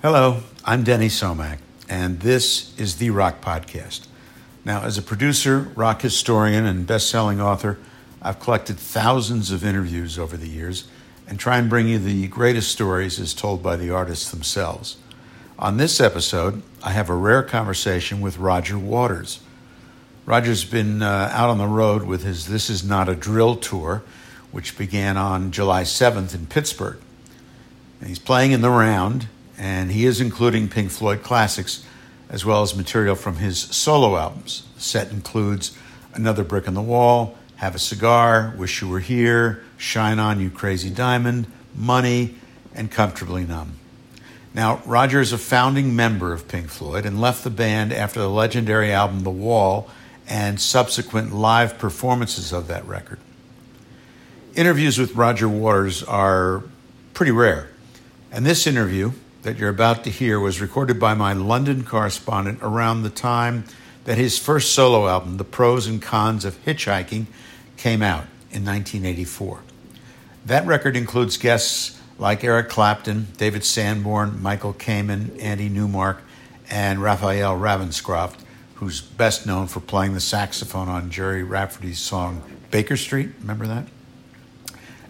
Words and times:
Hello, 0.00 0.44
I'm 0.64 0.84
Denny 0.84 1.08
Somach, 1.08 1.58
and 1.88 2.20
this 2.20 2.72
is 2.78 2.98
the 2.98 3.10
Rock 3.10 3.40
Podcast. 3.40 4.06
Now, 4.64 4.82
as 4.82 4.96
a 4.96 5.02
producer, 5.02 5.72
rock 5.74 6.02
historian, 6.02 6.66
and 6.66 6.86
best 6.86 7.10
selling 7.10 7.40
author, 7.40 7.78
I've 8.22 8.38
collected 8.38 8.78
thousands 8.78 9.50
of 9.50 9.64
interviews 9.64 10.16
over 10.16 10.36
the 10.36 10.48
years 10.48 10.86
and 11.26 11.36
try 11.36 11.58
and 11.58 11.68
bring 11.68 11.88
you 11.88 11.98
the 11.98 12.28
greatest 12.28 12.70
stories 12.70 13.18
as 13.18 13.34
told 13.34 13.60
by 13.60 13.74
the 13.74 13.90
artists 13.90 14.30
themselves. 14.30 14.98
On 15.58 15.78
this 15.78 16.00
episode, 16.00 16.62
I 16.80 16.92
have 16.92 17.10
a 17.10 17.16
rare 17.16 17.42
conversation 17.42 18.20
with 18.20 18.38
Roger 18.38 18.78
Waters. 18.78 19.40
Roger's 20.26 20.64
been 20.64 21.02
uh, 21.02 21.28
out 21.32 21.50
on 21.50 21.58
the 21.58 21.66
road 21.66 22.04
with 22.04 22.22
his 22.22 22.46
This 22.46 22.70
Is 22.70 22.84
Not 22.84 23.08
a 23.08 23.16
Drill 23.16 23.56
tour, 23.56 24.04
which 24.52 24.78
began 24.78 25.16
on 25.16 25.50
July 25.50 25.82
7th 25.82 26.36
in 26.36 26.46
Pittsburgh. 26.46 26.98
And 27.98 28.08
he's 28.08 28.20
playing 28.20 28.52
in 28.52 28.60
the 28.60 28.70
round, 28.70 29.26
and 29.58 29.90
he 29.90 30.06
is 30.06 30.20
including 30.20 30.68
Pink 30.68 30.90
Floyd 30.90 31.22
classics 31.22 31.84
as 32.30 32.44
well 32.44 32.62
as 32.62 32.76
material 32.76 33.14
from 33.14 33.36
his 33.36 33.58
solo 33.58 34.16
albums. 34.16 34.66
The 34.76 34.80
set 34.80 35.10
includes 35.10 35.76
Another 36.14 36.44
Brick 36.44 36.66
in 36.66 36.74
the 36.74 36.82
Wall, 36.82 37.36
Have 37.56 37.74
a 37.74 37.78
Cigar, 37.78 38.54
Wish 38.56 38.80
You 38.80 38.88
Were 38.88 39.00
Here, 39.00 39.62
Shine 39.76 40.18
On 40.18 40.40
You 40.40 40.50
Crazy 40.50 40.90
Diamond, 40.90 41.46
Money, 41.74 42.36
and 42.74 42.90
Comfortably 42.90 43.44
Numb. 43.44 43.72
Now, 44.54 44.82
Roger 44.86 45.20
is 45.20 45.32
a 45.32 45.38
founding 45.38 45.94
member 45.94 46.32
of 46.32 46.48
Pink 46.48 46.68
Floyd 46.68 47.04
and 47.06 47.20
left 47.20 47.44
the 47.44 47.50
band 47.50 47.92
after 47.92 48.20
the 48.20 48.30
legendary 48.30 48.92
album 48.92 49.20
The 49.20 49.30
Wall 49.30 49.90
and 50.28 50.60
subsequent 50.60 51.34
live 51.34 51.78
performances 51.78 52.52
of 52.52 52.68
that 52.68 52.86
record. 52.86 53.18
Interviews 54.54 54.98
with 54.98 55.14
Roger 55.14 55.48
Waters 55.48 56.02
are 56.02 56.62
pretty 57.14 57.32
rare. 57.32 57.68
And 58.30 58.44
this 58.44 58.66
interview 58.66 59.12
that 59.48 59.56
you're 59.56 59.70
about 59.70 60.04
to 60.04 60.10
hear 60.10 60.38
was 60.38 60.60
recorded 60.60 61.00
by 61.00 61.14
my 61.14 61.32
London 61.32 61.82
correspondent 61.82 62.58
around 62.60 63.02
the 63.02 63.08
time 63.08 63.64
that 64.04 64.18
his 64.18 64.38
first 64.38 64.74
solo 64.74 65.08
album, 65.08 65.38
The 65.38 65.44
Pros 65.44 65.86
and 65.86 66.02
Cons 66.02 66.44
of 66.44 66.62
Hitchhiking, 66.66 67.24
came 67.78 68.02
out 68.02 68.24
in 68.50 68.62
1984. 68.62 69.60
That 70.44 70.66
record 70.66 70.98
includes 70.98 71.38
guests 71.38 71.98
like 72.18 72.44
Eric 72.44 72.68
Clapton, 72.68 73.28
David 73.38 73.64
Sanborn, 73.64 74.42
Michael 74.42 74.74
Kamen, 74.74 75.42
Andy 75.42 75.70
Newmark, 75.70 76.20
and 76.68 77.00
Raphael 77.00 77.58
Ravenscroft, 77.58 78.40
who's 78.74 79.00
best 79.00 79.46
known 79.46 79.66
for 79.66 79.80
playing 79.80 80.12
the 80.12 80.20
saxophone 80.20 80.90
on 80.90 81.10
Gerry 81.10 81.42
Rafferty's 81.42 82.00
song 82.00 82.42
Baker 82.70 82.98
Street. 82.98 83.30
Remember 83.40 83.66
that? 83.66 83.86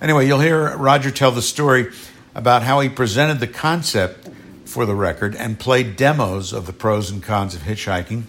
Anyway, 0.01 0.29
you'll 0.29 0.39
hear 0.39 0.77
Roger 0.77 1.11
tell 1.11 1.33
the 1.33 1.43
story 1.43 1.91
about 2.39 2.63
how 2.63 2.79
he 2.79 2.89
presented 2.89 3.41
the 3.41 3.49
concept 3.49 4.29
for 4.65 4.87
the 4.87 4.95
record 4.95 5.35
and 5.35 5.59
played 5.59 5.97
demos 5.97 6.53
of 6.53 6.67
the 6.67 6.73
pros 6.73 7.11
and 7.11 7.21
cons 7.21 7.53
of 7.53 7.63
hitchhiking, 7.63 8.23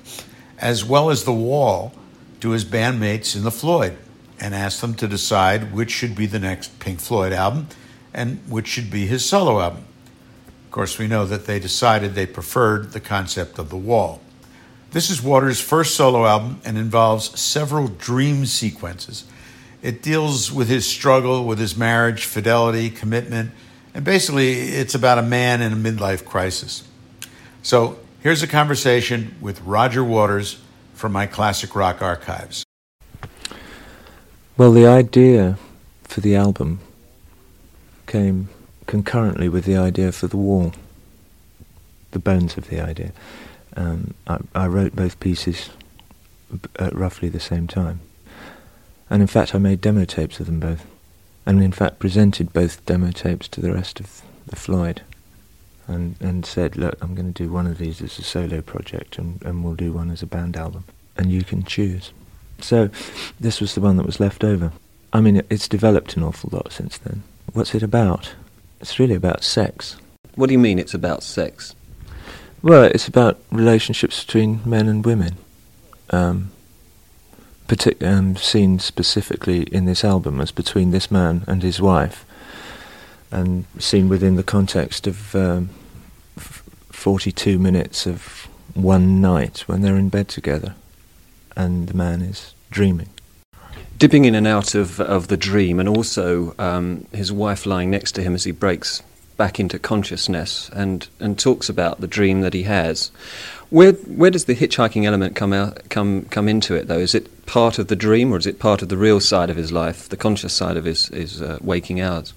as 0.57 0.83
well 0.83 1.11
as 1.11 1.25
The 1.25 1.31
Wall, 1.31 1.93
to 2.39 2.49
his 2.49 2.65
bandmates 2.65 3.35
in 3.35 3.43
The 3.43 3.51
Floyd 3.51 3.95
and 4.39 4.55
asked 4.55 4.81
them 4.81 4.95
to 4.95 5.07
decide 5.07 5.73
which 5.73 5.91
should 5.91 6.15
be 6.15 6.25
the 6.25 6.39
next 6.39 6.79
Pink 6.79 6.99
Floyd 6.99 7.31
album 7.31 7.67
and 8.11 8.39
which 8.49 8.65
should 8.65 8.89
be 8.89 9.05
his 9.05 9.23
solo 9.23 9.61
album. 9.61 9.85
Of 10.65 10.71
course, 10.71 10.97
we 10.97 11.05
know 11.05 11.27
that 11.27 11.45
they 11.45 11.59
decided 11.59 12.15
they 12.15 12.25
preferred 12.25 12.93
the 12.93 12.99
concept 12.99 13.59
of 13.59 13.69
The 13.69 13.77
Wall. 13.77 14.21
This 14.89 15.11
is 15.11 15.21
Waters' 15.21 15.61
first 15.61 15.93
solo 15.93 16.25
album 16.25 16.61
and 16.65 16.79
involves 16.79 17.39
several 17.39 17.87
dream 17.87 18.47
sequences. 18.47 19.25
It 19.83 20.01
deals 20.01 20.51
with 20.51 20.67
his 20.67 20.87
struggle 20.87 21.45
with 21.45 21.59
his 21.59 21.77
marriage, 21.77 22.25
fidelity, 22.25 22.89
commitment, 22.89 23.51
and 23.93 24.05
basically 24.05 24.51
it's 24.51 24.95
about 24.95 25.17
a 25.17 25.23
man 25.23 25.61
in 25.61 25.73
a 25.73 25.75
midlife 25.75 26.25
crisis. 26.25 26.83
So 27.61 27.99
here's 28.21 28.43
a 28.43 28.47
conversation 28.47 29.35
with 29.41 29.61
Roger 29.61 30.03
Waters 30.03 30.61
from 30.93 31.11
my 31.11 31.25
classic 31.25 31.75
rock 31.75 32.01
archives. 32.01 32.63
Well, 34.57 34.71
the 34.71 34.85
idea 34.85 35.57
for 36.03 36.21
the 36.21 36.35
album 36.35 36.79
came 38.07 38.49
concurrently 38.87 39.47
with 39.47 39.65
the 39.65 39.77
idea 39.77 40.11
for 40.11 40.27
the 40.27 40.37
wall, 40.37 40.73
the 42.11 42.19
bones 42.19 42.57
of 42.57 42.67
the 42.69 42.81
idea. 42.81 43.13
Um, 43.77 44.15
I, 44.27 44.39
I 44.55 44.67
wrote 44.67 44.95
both 44.95 45.19
pieces 45.19 45.69
at 46.77 46.93
roughly 46.93 47.29
the 47.29 47.39
same 47.39 47.67
time. 47.67 48.01
And 49.09 49.21
in 49.21 49.27
fact, 49.27 49.55
I 49.55 49.59
made 49.59 49.79
demo 49.79 50.05
tapes 50.05 50.39
of 50.39 50.47
them 50.47 50.59
both. 50.59 50.85
And 51.45 51.63
in 51.63 51.71
fact, 51.71 51.99
presented 51.99 52.53
both 52.53 52.85
demo 52.85 53.11
tapes 53.11 53.47
to 53.49 53.61
the 53.61 53.73
rest 53.73 53.99
of 53.99 54.21
the 54.47 54.55
Floyd. 54.55 55.01
and, 55.89 56.15
and 56.21 56.45
said, 56.45 56.77
look, 56.77 56.97
I'm 57.01 57.15
going 57.15 57.33
to 57.33 57.43
do 57.43 57.51
one 57.51 57.67
of 57.67 57.79
these 57.79 58.01
as 58.01 58.17
a 58.19 58.23
solo 58.23 58.61
project 58.61 59.17
and, 59.17 59.43
and 59.43 59.63
we'll 59.63 59.73
do 59.73 59.91
one 59.91 60.11
as 60.11 60.21
a 60.21 60.27
band 60.27 60.55
album. 60.55 60.85
And 61.17 61.31
you 61.31 61.43
can 61.43 61.63
choose. 61.63 62.13
So 62.61 62.89
this 63.39 63.59
was 63.59 63.75
the 63.75 63.81
one 63.81 63.97
that 63.97 64.05
was 64.05 64.19
left 64.19 64.43
over. 64.43 64.71
I 65.11 65.21
mean, 65.21 65.41
it's 65.49 65.67
developed 65.67 66.15
an 66.15 66.23
awful 66.23 66.51
lot 66.53 66.71
since 66.71 66.97
then. 66.99 67.23
What's 67.53 67.73
it 67.73 67.81
about? 67.81 68.31
It's 68.79 68.99
really 68.99 69.15
about 69.15 69.43
sex. 69.43 69.97
What 70.35 70.47
do 70.47 70.53
you 70.53 70.59
mean 70.59 70.77
it's 70.77 70.93
about 70.93 71.23
sex? 71.23 71.73
Well, 72.61 72.83
it's 72.83 73.07
about 73.07 73.39
relationships 73.51 74.23
between 74.23 74.61
men 74.65 74.87
and 74.87 75.03
women. 75.03 75.37
Um, 76.11 76.51
partic- 77.69 78.05
um, 78.05 78.35
seen 78.35 78.79
specifically 78.79 79.61
in 79.63 79.85
this 79.85 80.03
album 80.03 80.41
as 80.41 80.51
between 80.51 80.91
this 80.91 81.09
man 81.11 81.43
and 81.47 81.61
his 81.61 81.79
wife, 81.79 82.25
and 83.31 83.65
seen 83.77 84.09
within 84.09 84.35
the 84.35 84.43
context 84.43 85.05
of 85.05 85.35
um, 85.35 85.69
f- 86.35 86.63
42 86.91 87.59
minutes 87.59 88.07
of 88.07 88.47
one 88.73 89.21
night 89.21 89.59
when 89.67 89.81
they're 89.81 89.95
in 89.97 90.09
bed 90.09 90.27
together, 90.27 90.75
and 91.55 91.87
the 91.87 91.93
man 91.93 92.21
is 92.21 92.55
dreaming. 92.71 93.09
Dipping 93.97 94.25
in 94.25 94.33
and 94.33 94.47
out 94.47 94.73
of, 94.73 94.99
of 94.99 95.27
the 95.27 95.37
dream, 95.37 95.79
and 95.79 95.87
also 95.87 96.55
um, 96.57 97.05
his 97.13 97.31
wife 97.31 97.65
lying 97.65 97.91
next 97.91 98.13
to 98.13 98.23
him 98.23 98.33
as 98.33 98.45
he 98.45 98.51
breaks 98.51 99.03
back 99.39 99.57
into 99.57 99.79
consciousness 99.79 100.69
and, 100.73 101.07
and 101.21 101.39
talks 101.39 101.69
about 101.69 102.01
the 102.01 102.07
dream 102.07 102.41
that 102.41 102.53
he 102.53 102.63
has. 102.63 103.09
Where 103.69 103.93
where 103.93 104.29
does 104.29 104.45
the 104.45 104.55
hitchhiking 104.55 105.05
element 105.05 105.37
come 105.37 105.53
out 105.53 105.87
come 105.89 106.25
come 106.25 106.49
into 106.49 106.75
it 106.75 106.89
though? 106.89 106.99
Is 106.99 107.15
it 107.15 107.45
part 107.45 107.79
of 107.79 107.87
the 107.87 107.95
dream 107.95 108.33
or 108.33 108.37
is 108.37 108.45
it 108.45 108.59
part 108.59 108.81
of 108.81 108.89
the 108.89 108.97
real 108.97 109.21
side 109.21 109.49
of 109.49 109.55
his 109.55 109.71
life, 109.71 110.09
the 110.09 110.17
conscious 110.17 110.53
side 110.53 110.75
of 110.75 110.83
his 110.83 111.07
his 111.07 111.41
uh, 111.41 111.57
waking 111.61 112.01
hours? 112.01 112.33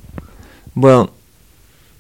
Well, 0.77 1.13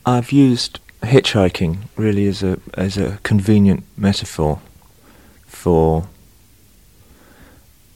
I've 0.06 0.30
used 0.30 0.78
hitchhiking 1.02 1.78
really 1.96 2.28
as 2.28 2.44
a 2.44 2.60
as 2.74 2.96
a 2.96 3.18
convenient 3.24 3.82
metaphor 3.96 4.60
for 5.46 6.06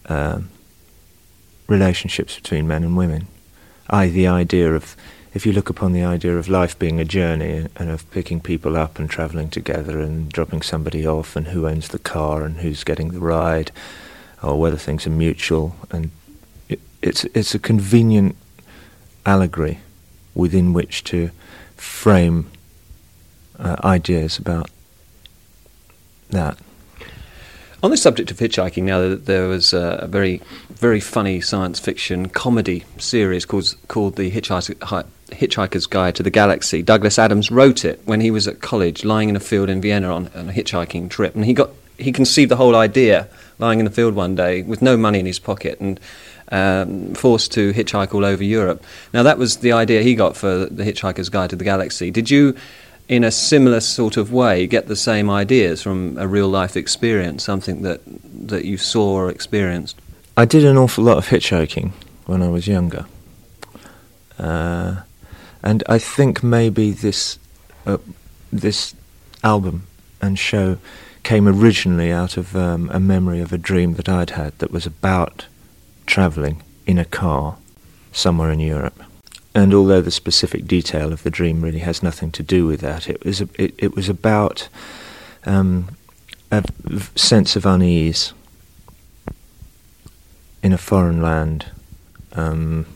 um, 0.07 0.49
relationships 1.69 2.35
between 2.35 2.67
men 2.67 2.83
and 2.83 2.97
women. 2.97 3.29
I 3.89 4.09
the 4.09 4.27
idea 4.27 4.75
of 4.75 4.97
if 5.37 5.45
you 5.45 5.53
look 5.53 5.69
upon 5.69 5.93
the 5.93 6.03
idea 6.03 6.35
of 6.35 6.49
life 6.49 6.79
being 6.79 6.99
a 6.99 7.05
journey 7.05 7.67
and 7.77 7.91
of 7.91 8.11
picking 8.11 8.41
people 8.41 8.75
up 8.75 8.99
and 8.99 9.11
travelling 9.11 9.51
together 9.51 10.01
and 10.01 10.33
dropping 10.33 10.63
somebody 10.63 11.07
off 11.07 11.37
and 11.37 11.49
who 11.49 11.69
owns 11.69 11.89
the 11.89 11.99
car 11.99 12.43
and 12.43 12.61
who's 12.61 12.83
getting 12.83 13.11
the 13.11 13.21
ride 13.21 13.71
or 14.43 14.59
whether 14.59 14.79
things 14.79 15.07
are 15.07 15.11
mutual 15.11 15.77
and 15.91 16.11
it, 16.71 16.81
it's 17.03 17.25
it's 17.35 17.55
a 17.55 17.59
convenient 17.59 18.35
allegory 19.27 19.79
within 20.35 20.73
which 20.73 21.05
to 21.05 21.31
frame 21.77 22.51
uh, 23.59 23.77
ideas 23.85 24.39
about 24.39 24.71
that. 26.31 26.57
On 27.83 27.91
the 27.91 27.99
subject 27.99 28.31
of 28.31 28.39
hitchhiking, 28.39 28.85
now 28.85 29.15
there 29.15 29.49
was 29.49 29.75
a 29.75 30.07
very, 30.09 30.41
very 30.71 30.99
funny 30.99 31.43
science 31.43 31.79
fiction 31.79 32.31
comedy 32.31 32.87
series 32.97 33.45
called 33.45 33.75
called 33.87 34.17
the 34.17 34.31
Hitchhiker's 35.29 35.87
Guide 35.87 36.15
to 36.17 36.23
the 36.23 36.31
Galaxy. 36.31 36.83
Douglas 36.83 37.19
Adams 37.19 37.51
wrote 37.51 37.85
it 37.85 38.01
when 38.05 38.21
he 38.21 38.31
was 38.31 38.47
at 38.47 38.61
college, 38.61 39.05
lying 39.05 39.29
in 39.29 39.37
a 39.37 39.41
field 39.41 39.69
in 39.69 39.81
Vienna 39.81 40.15
on, 40.15 40.29
on 40.35 40.51
a 40.51 40.53
hitchhiking 40.53 41.11
trip, 41.11 41.35
and 41.35 41.45
he 41.45 41.53
got 41.53 41.71
he 41.99 42.13
conceived 42.13 42.51
the 42.51 42.57
whole 42.57 42.77
idea 42.77 43.27
lying 43.59 43.79
in 43.79 43.87
the 43.87 43.91
field 43.91 44.15
one 44.15 44.35
day 44.35 44.61
with 44.63 44.83
no 44.83 44.99
money 44.99 45.19
in 45.19 45.25
his 45.25 45.39
pocket 45.39 45.81
and 45.81 45.99
um, 46.53 47.15
forced 47.15 47.53
to 47.53 47.73
hitchhike 47.73 48.15
all 48.15 48.25
over 48.25 48.45
Europe. 48.45 48.85
Now 49.15 49.23
that 49.23 49.39
was 49.39 49.59
the 49.59 49.73
idea 49.73 50.03
he 50.03 50.15
got 50.15 50.37
for 50.37 50.67
the 50.67 50.85
Hitchhiker's 50.85 51.31
Guide 51.31 51.51
to 51.51 51.57
the 51.57 51.65
Galaxy. 51.65 52.11
Did 52.11 52.31
you? 52.31 52.55
in 53.09 53.23
a 53.23 53.31
similar 53.31 53.81
sort 53.81 54.17
of 54.17 54.33
way, 54.33 54.67
get 54.67 54.89
the 54.89 54.97
same 54.97 55.31
ideas 55.31 55.83
from 55.83 56.19
a 56.19 56.27
real 56.27 56.49
life 56.49 56.77
experience, 56.77 57.45
something 57.45 57.83
that, 57.83 58.01
that 58.49 58.65
you 58.65 58.77
saw 58.77 59.13
or 59.15 59.31
experienced? 59.31 59.97
I 60.37 60.45
did 60.45 60.65
an 60.65 60.77
awful 60.77 61.05
lot 61.05 61.17
of 61.17 61.29
hitchhiking 61.29 61.93
when 62.27 62.43
I 62.43 62.49
was 62.49 62.67
younger. 62.67 63.07
Uh, 64.39 65.03
and 65.63 65.83
I 65.89 65.99
think 65.99 66.43
maybe 66.43 66.93
this, 66.93 67.39
uh, 67.87 67.99
this 68.53 68.95
album 69.43 69.87
and 70.21 70.39
show 70.39 70.79
came 71.23 71.49
originally 71.49 72.13
out 72.13 72.37
of 72.37 72.55
um, 72.55 72.89
a 72.93 73.01
memory 73.01 73.41
of 73.41 73.53
a 73.53 73.59
dream 73.59 73.95
that 73.95 74.09
I'd 74.09 74.31
had 74.31 74.59
that 74.59 74.71
was 74.71 74.87
about 74.87 75.47
travelling 76.07 76.63
in 76.87 76.99
a 76.99 77.05
car 77.05 77.57
somewhere 78.13 78.53
in 78.53 78.61
Europe. 78.61 79.03
And 79.55 79.75
although 79.75 80.03
the 80.03 80.11
specific 80.11 80.67
detail 80.67 81.13
of 81.13 81.23
the 81.23 81.31
dream 81.31 81.63
really 81.63 81.81
has 81.81 82.03
nothing 82.03 82.31
to 82.33 82.43
do 82.43 82.67
with 82.67 82.81
that, 82.81 83.09
it 83.09 83.25
was 83.25 83.41
a, 83.41 83.49
it, 83.59 83.75
it 83.79 83.97
was 83.97 84.09
about 84.09 84.69
um, 85.45 85.97
a 86.51 86.63
sense 87.15 87.57
of 87.57 87.67
unease 87.67 88.33
in 90.63 90.73
a 90.73 90.79
foreign 90.79 91.23
land. 91.23 91.71
Um, 92.33 92.87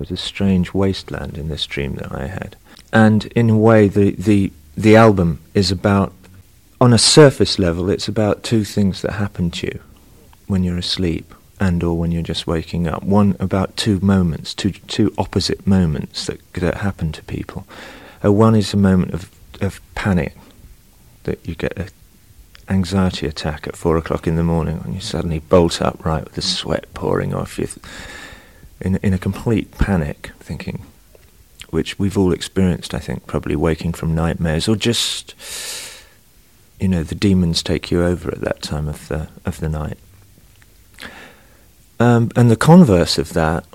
there 0.00 0.06
was 0.08 0.18
a 0.18 0.24
strange 0.24 0.72
wasteland 0.72 1.36
in 1.36 1.48
this 1.48 1.66
dream 1.66 1.96
that 1.96 2.10
I 2.10 2.26
had, 2.26 2.56
and 2.90 3.26
in 3.36 3.50
a 3.50 3.58
way, 3.58 3.86
the 3.86 4.12
the 4.12 4.50
the 4.74 4.96
album 4.96 5.40
is 5.52 5.70
about, 5.70 6.14
on 6.80 6.94
a 6.94 6.98
surface 6.98 7.58
level, 7.58 7.90
it's 7.90 8.08
about 8.08 8.42
two 8.42 8.64
things 8.64 9.02
that 9.02 9.12
happen 9.12 9.50
to 9.50 9.66
you 9.66 9.80
when 10.46 10.64
you're 10.64 10.78
asleep 10.78 11.34
and 11.60 11.84
or 11.84 11.98
when 11.98 12.12
you're 12.12 12.22
just 12.22 12.46
waking 12.46 12.88
up. 12.88 13.02
One 13.02 13.36
about 13.38 13.76
two 13.76 14.00
moments, 14.00 14.54
two 14.54 14.70
two 14.70 15.12
opposite 15.18 15.66
moments 15.66 16.24
that 16.24 16.40
that 16.54 16.78
happen 16.78 17.12
to 17.12 17.22
people. 17.24 17.66
Uh, 18.24 18.32
one 18.32 18.54
is 18.54 18.72
a 18.72 18.78
moment 18.78 19.12
of 19.12 19.30
of 19.60 19.82
panic 19.94 20.34
that 21.24 21.46
you 21.46 21.54
get 21.54 21.76
an 21.76 21.90
anxiety 22.70 23.26
attack 23.26 23.66
at 23.66 23.76
four 23.76 23.98
o'clock 23.98 24.26
in 24.26 24.36
the 24.36 24.42
morning 24.42 24.78
when 24.78 24.94
you 24.94 25.00
suddenly 25.00 25.40
bolt 25.40 25.82
upright 25.82 26.24
with 26.24 26.36
the 26.36 26.42
sweat 26.42 26.86
pouring 26.94 27.34
off 27.34 27.58
you, 27.58 27.68
in 28.80 28.96
in 28.96 29.12
a 29.12 29.18
complete 29.18 29.70
panic, 29.78 30.30
thinking, 30.40 30.84
which 31.70 31.98
we've 31.98 32.18
all 32.18 32.32
experienced, 32.32 32.94
I 32.94 32.98
think, 32.98 33.26
probably 33.26 33.56
waking 33.56 33.92
from 33.94 34.14
nightmares 34.14 34.68
or 34.68 34.76
just. 34.76 35.34
You 36.80 36.88
know, 36.88 37.02
the 37.02 37.14
demons 37.14 37.62
take 37.62 37.90
you 37.90 38.02
over 38.02 38.30
at 38.30 38.40
that 38.40 38.62
time 38.62 38.88
of 38.88 39.06
the 39.08 39.28
of 39.44 39.60
the 39.60 39.68
night. 39.68 39.98
Um, 42.00 42.30
and 42.34 42.50
the 42.50 42.56
converse 42.56 43.18
of 43.18 43.34
that, 43.34 43.66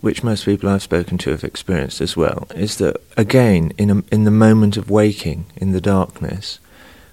which 0.00 0.24
most 0.24 0.44
people 0.44 0.68
I've 0.68 0.82
spoken 0.82 1.16
to 1.18 1.30
have 1.30 1.44
experienced 1.44 2.00
as 2.00 2.16
well, 2.16 2.48
is 2.56 2.78
that 2.78 2.96
again, 3.16 3.72
in 3.78 3.90
a, 3.90 4.02
in 4.10 4.24
the 4.24 4.32
moment 4.32 4.76
of 4.76 4.90
waking, 4.90 5.46
in 5.54 5.70
the 5.70 5.80
darkness, 5.80 6.58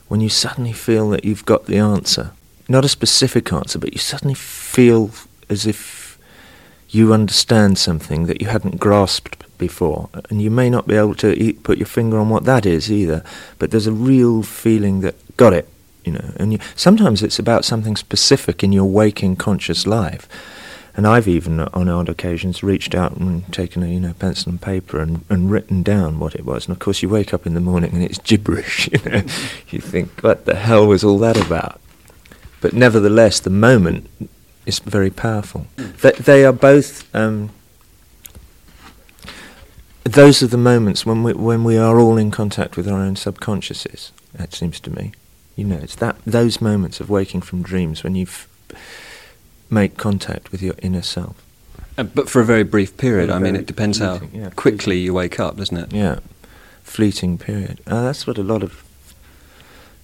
when 0.08 0.20
you 0.20 0.30
suddenly 0.30 0.74
feel 0.74 1.12
that 1.12 1.24
you've 1.24 1.46
got 1.46 1.68
the 1.68 1.78
answer, 1.78 2.32
not 2.68 2.84
a 2.84 2.90
specific 2.90 3.54
answer, 3.54 3.78
but 3.78 3.94
you 3.94 4.00
suddenly 4.00 4.34
feel 4.34 5.12
as 5.48 5.68
if 5.68 6.01
you 6.92 7.14
understand 7.14 7.78
something 7.78 8.26
that 8.26 8.42
you 8.42 8.48
hadn't 8.48 8.80
grasped 8.80 9.46
before, 9.58 10.10
and 10.30 10.42
you 10.42 10.52
may 10.52 10.70
not 10.70 10.88
be 10.88 10.96
able 10.96 11.16
to 11.16 11.34
e- 11.42 11.54
put 11.54 11.78
your 11.78 11.88
finger 11.88 12.20
on 12.20 12.30
what 12.30 12.44
that 12.44 12.66
is 12.66 12.92
either, 12.92 13.24
but 13.60 13.72
there's 13.72 13.88
a 13.88 13.94
real 13.94 14.44
feeling 14.44 15.00
that 15.00 15.16
got 15.38 15.54
it, 15.54 15.70
you 16.04 16.12
know. 16.12 16.34
And 16.36 16.52
you, 16.52 16.60
sometimes 16.76 17.24
it's 17.24 17.40
about 17.40 17.64
something 17.64 17.96
specific 17.96 18.62
in 18.62 18.74
your 18.74 18.86
waking 18.86 19.38
conscious 19.38 19.88
life. 19.88 20.28
And 20.94 21.08
I've 21.08 21.30
even, 21.30 21.62
on 21.62 21.88
odd 21.88 22.10
occasions, 22.10 22.64
reached 22.64 22.94
out 22.94 23.16
and 23.16 23.52
taken 23.54 23.82
a 23.82 23.88
you 23.88 24.02
know 24.02 24.12
pencil 24.12 24.50
and 24.50 24.62
paper 24.62 25.00
and, 25.00 25.24
and 25.30 25.50
written 25.50 25.84
down 25.84 26.20
what 26.20 26.36
it 26.36 26.44
was. 26.44 26.66
And 26.66 26.76
of 26.76 26.80
course, 26.80 27.02
you 27.02 27.08
wake 27.08 27.34
up 27.34 27.46
in 27.46 27.54
the 27.54 27.62
morning 27.62 27.94
and 27.94 28.04
it's 28.04 28.20
gibberish. 28.20 28.90
You 28.92 29.10
know, 29.10 29.24
you 29.70 29.80
think, 29.80 30.20
what 30.22 30.46
the 30.46 30.56
hell 30.56 30.86
was 30.86 31.06
all 31.06 31.18
that 31.20 31.38
about? 31.38 31.80
But 32.60 32.74
nevertheless, 32.74 33.40
the 33.40 33.50
moment 33.50 34.10
is 34.66 34.80
very 34.80 35.10
powerful. 35.10 35.68
They, 35.76 36.12
they 36.12 36.46
are 36.46 36.54
both. 36.54 37.14
Um, 37.16 37.50
those 40.04 40.42
are 40.44 40.48
the 40.48 40.58
moments 40.58 41.06
when 41.06 41.24
we 41.24 41.34
when 41.34 41.64
we 41.64 41.78
are 41.78 42.00
all 42.00 42.18
in 42.18 42.32
contact 42.32 42.76
with 42.78 42.88
our 42.88 43.00
own 43.00 43.16
subconsciouses. 43.16 44.12
It 44.34 44.54
seems 44.54 44.80
to 44.82 44.90
me. 44.90 45.12
You 45.56 45.66
know, 45.66 45.78
it's 45.78 45.96
that 45.96 46.18
those 46.26 46.62
moments 46.62 47.00
of 47.00 47.10
waking 47.10 47.42
from 47.42 47.62
dreams 47.62 48.04
when 48.04 48.16
you 48.16 48.28
make 49.70 49.98
contact 49.98 50.52
with 50.52 50.62
your 50.62 50.76
inner 50.82 51.02
self. 51.02 51.36
Uh, 51.98 52.04
but 52.04 52.30
for 52.30 52.42
a 52.42 52.46
very 52.46 52.64
brief 52.64 52.98
period. 52.98 53.30
A 53.30 53.34
I 53.34 53.40
mean, 53.40 53.56
it 53.56 53.66
depends 53.66 53.98
fleeting, 54.00 54.32
how 54.32 54.38
yeah, 54.38 54.50
quickly 54.52 54.80
fleeting. 54.80 55.06
you 55.06 55.14
wake 55.14 55.40
up, 55.40 55.58
doesn't 55.58 55.78
it? 55.78 55.94
Yeah, 55.94 56.20
fleeting 56.84 57.38
period. 57.38 57.82
Uh, 57.86 58.04
that's 58.04 58.26
what 58.26 58.38
a 58.38 58.44
lot 58.44 58.64
of, 58.64 58.84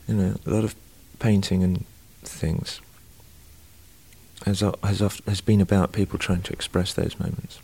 you 0.07 0.15
know, 0.15 0.35
a 0.45 0.49
lot 0.49 0.63
of 0.63 0.75
painting 1.19 1.63
and 1.63 1.85
things 2.23 2.81
has 4.47 4.63
has 4.83 4.99
has 5.27 5.41
been 5.41 5.61
about 5.61 5.91
people 5.91 6.17
trying 6.17 6.41
to 6.43 6.53
express 6.53 6.93
those 6.93 7.19
moments. 7.19 7.59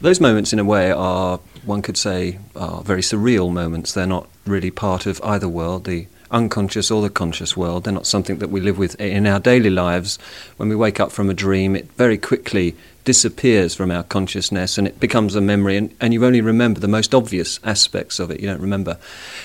Those 0.00 0.20
moments, 0.20 0.52
in 0.54 0.58
a 0.58 0.64
way, 0.64 0.90
are 0.90 1.40
one 1.64 1.82
could 1.82 1.98
say 1.98 2.38
are 2.56 2.82
very 2.82 3.02
surreal 3.02 3.52
moments. 3.52 3.92
They're 3.92 4.06
not 4.06 4.28
really 4.46 4.70
part 4.70 5.04
of 5.04 5.20
either 5.22 5.48
world, 5.48 5.84
the 5.84 6.06
unconscious 6.30 6.90
or 6.90 7.02
the 7.02 7.10
conscious 7.10 7.56
world. 7.56 7.84
They're 7.84 7.92
not 7.92 8.06
something 8.06 8.38
that 8.38 8.48
we 8.48 8.60
live 8.60 8.78
with 8.78 8.98
in 9.00 9.26
our 9.26 9.40
daily 9.40 9.68
lives. 9.68 10.18
When 10.56 10.68
we 10.68 10.76
wake 10.76 11.00
up 11.00 11.12
from 11.12 11.28
a 11.28 11.34
dream, 11.34 11.76
it 11.76 11.90
very 11.92 12.16
quickly 12.16 12.76
disappears 13.04 13.74
from 13.74 13.90
our 13.90 14.02
consciousness 14.02 14.78
and 14.78 14.86
it 14.86 15.00
becomes 15.00 15.34
a 15.34 15.40
memory, 15.40 15.76
and, 15.76 15.94
and 16.00 16.12
you 16.12 16.24
only 16.24 16.40
remember 16.40 16.80
the 16.80 16.88
most 16.88 17.14
obvious 17.14 17.60
aspects 17.64 18.18
of 18.18 18.30
it. 18.30 18.40
You 18.40 18.48
don't 18.48 18.60
remember. 18.60 18.98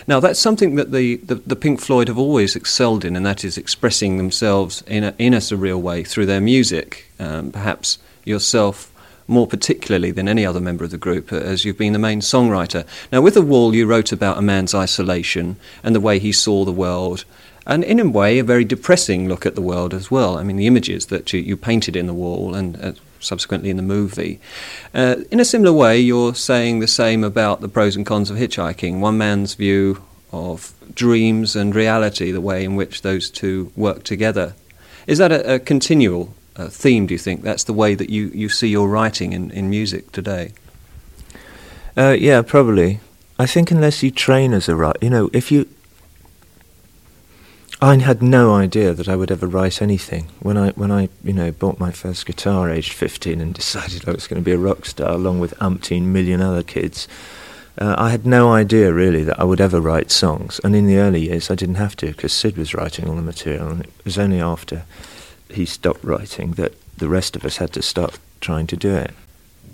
Now, 0.08 0.20
that's 0.20 0.40
something 0.40 0.76
that 0.76 0.92
the, 0.92 1.18
the, 1.18 1.36
the 1.36 1.56
Pink 1.56 1.80
Floyd 1.80 2.08
have 2.08 2.18
always 2.18 2.56
excelled 2.56 3.06
in, 3.06 3.16
and 3.16 3.26
that 3.26 3.44
is 3.44 3.58
expressing 3.58 4.18
themselves 4.18 4.84
in 4.88 5.04
a, 5.04 5.14
in 5.18 5.34
a 5.34 5.38
surreal 5.38 5.82
way 5.82 6.04
through 6.04 6.26
their 6.26 6.42
music. 6.42 7.10
Um, 7.20 7.52
perhaps 7.52 7.98
yourself 8.24 8.92
more 9.28 9.48
particularly 9.48 10.12
than 10.12 10.28
any 10.28 10.46
other 10.46 10.60
member 10.60 10.84
of 10.84 10.92
the 10.92 10.98
group, 10.98 11.32
uh, 11.32 11.38
as 11.38 11.66
you've 11.66 11.78
been 11.78 11.94
the 11.94 12.00
main 12.00 12.20
songwriter. 12.20 12.86
Now, 13.12 13.22
with 13.22 13.34
The 13.34 13.42
Wall, 13.42 13.74
you 13.74 13.88
wrote 13.88 14.12
about 14.12 14.38
a 14.38 14.42
man's 14.42 14.76
isolation 14.76 15.56
and 15.84 15.96
the 15.96 16.00
way 16.00 16.20
he 16.20 16.32
saw 16.32 16.64
the 16.64 16.72
world, 16.72 17.26
and 17.66 17.84
in 17.84 18.00
a 18.00 18.08
way, 18.08 18.38
a 18.38 18.44
very 18.44 18.64
depressing 18.64 19.28
look 19.28 19.46
at 19.46 19.56
the 19.56 19.62
world 19.62 19.94
as 19.94 20.12
well. 20.12 20.38
I 20.38 20.44
mean, 20.44 20.58
the 20.58 20.68
images 20.68 21.08
that 21.08 21.34
you, 21.34 21.40
you 21.40 21.58
painted 21.58 21.96
in 21.96 22.06
The 22.06 22.14
Wall 22.14 22.54
and 22.54 22.80
uh, 22.80 22.92
subsequently 23.26 23.70
in 23.70 23.78
the 23.78 23.84
movie. 23.84 24.40
Uh, 24.94 25.18
in 25.32 25.40
a 25.40 25.46
similar 25.46 25.74
way, 25.74 26.00
you're 26.00 26.36
saying 26.36 26.80
the 26.80 26.88
same 26.88 27.24
about 27.24 27.62
the 27.62 27.68
pros 27.68 27.96
and 27.96 28.06
cons 28.06 28.30
of 28.30 28.38
hitchhiking. 28.38 29.00
One 29.00 29.18
man's 29.18 29.56
view 29.56 30.04
of 30.32 30.74
dreams 30.94 31.56
and 31.56 31.74
reality, 31.76 32.32
the 32.32 32.42
way 32.42 32.64
in 32.64 32.76
which 32.76 33.02
those 33.02 33.30
two 33.30 33.72
work 33.76 34.04
together. 34.04 34.56
Is 35.08 35.18
that 35.18 35.32
a, 35.32 35.56
a 35.56 35.60
continual 35.60 36.34
uh, 36.56 36.68
theme, 36.68 37.06
do 37.08 37.14
you 37.14 37.20
think? 37.20 37.42
That's 37.42 37.64
the 37.64 37.74
way 37.74 37.96
that 37.96 38.10
you, 38.10 38.28
you 38.34 38.50
see 38.50 38.68
your 38.68 38.88
writing 38.88 39.34
in, 39.34 39.52
in 39.52 39.70
music 39.70 40.12
today? 40.12 40.54
Uh, 41.98 42.16
yeah, 42.18 42.42
probably. 42.42 43.00
I 43.38 43.46
think 43.46 43.72
unless 43.72 44.04
you 44.04 44.12
train 44.12 44.54
as 44.54 44.70
a 44.70 44.76
writer, 44.76 45.00
you 45.02 45.10
know, 45.10 45.30
if 45.34 45.52
you 45.52 45.68
I 47.82 47.98
had 47.98 48.24
no 48.24 48.54
idea 48.54 48.94
that 48.94 49.10
I 49.10 49.16
would 49.18 49.32
ever 49.32 49.48
write 49.48 49.82
anything. 49.82 50.30
When 50.40 50.58
I, 50.58 50.70
when 50.72 50.92
I, 50.92 51.10
you 51.24 51.34
know, 51.34 51.52
bought 51.52 51.80
my 51.80 51.92
first 51.92 52.26
guitar 52.26 52.70
aged 52.70 52.94
15 52.94 53.42
and 53.42 53.54
decided 53.54 54.08
I 54.08 54.12
was 54.12 54.28
going 54.28 54.42
to 54.42 54.46
be 54.46 54.54
a 54.54 54.58
rock 54.58 54.86
star 54.86 55.12
along 55.12 55.40
with 55.40 55.58
umpteen 55.60 56.04
million 56.04 56.42
other 56.42 56.64
kids, 56.64 57.08
uh, 57.78 57.96
I 57.98 58.12
had 58.12 58.26
no 58.26 58.54
idea 58.54 58.94
really 58.94 59.26
that 59.26 59.40
I 59.40 59.44
would 59.44 59.60
ever 59.60 59.82
write 59.82 60.10
songs. 60.10 60.62
And 60.64 60.76
in 60.76 60.88
the 60.88 60.98
early 60.98 61.28
years, 61.28 61.52
I 61.52 61.56
didn't 61.56 61.76
have 61.76 61.98
to 61.98 62.08
because 62.08 62.32
Sid 62.32 62.58
was 62.58 62.74
writing 62.74 63.10
all 63.10 63.16
the 63.16 63.22
material, 63.22 63.68
and 63.68 63.82
it 63.82 63.92
was 64.06 64.18
only 64.18 64.40
after 64.40 64.84
he 65.50 65.66
stopped 65.66 66.04
writing 66.04 66.52
that 66.54 66.74
the 66.98 67.10
rest 67.10 67.36
of 67.36 67.44
us 67.44 67.58
had 67.58 67.74
to 67.74 67.82
start 67.82 68.18
trying 68.40 68.68
to 68.68 68.78
do 68.78 68.96
it 68.96 69.14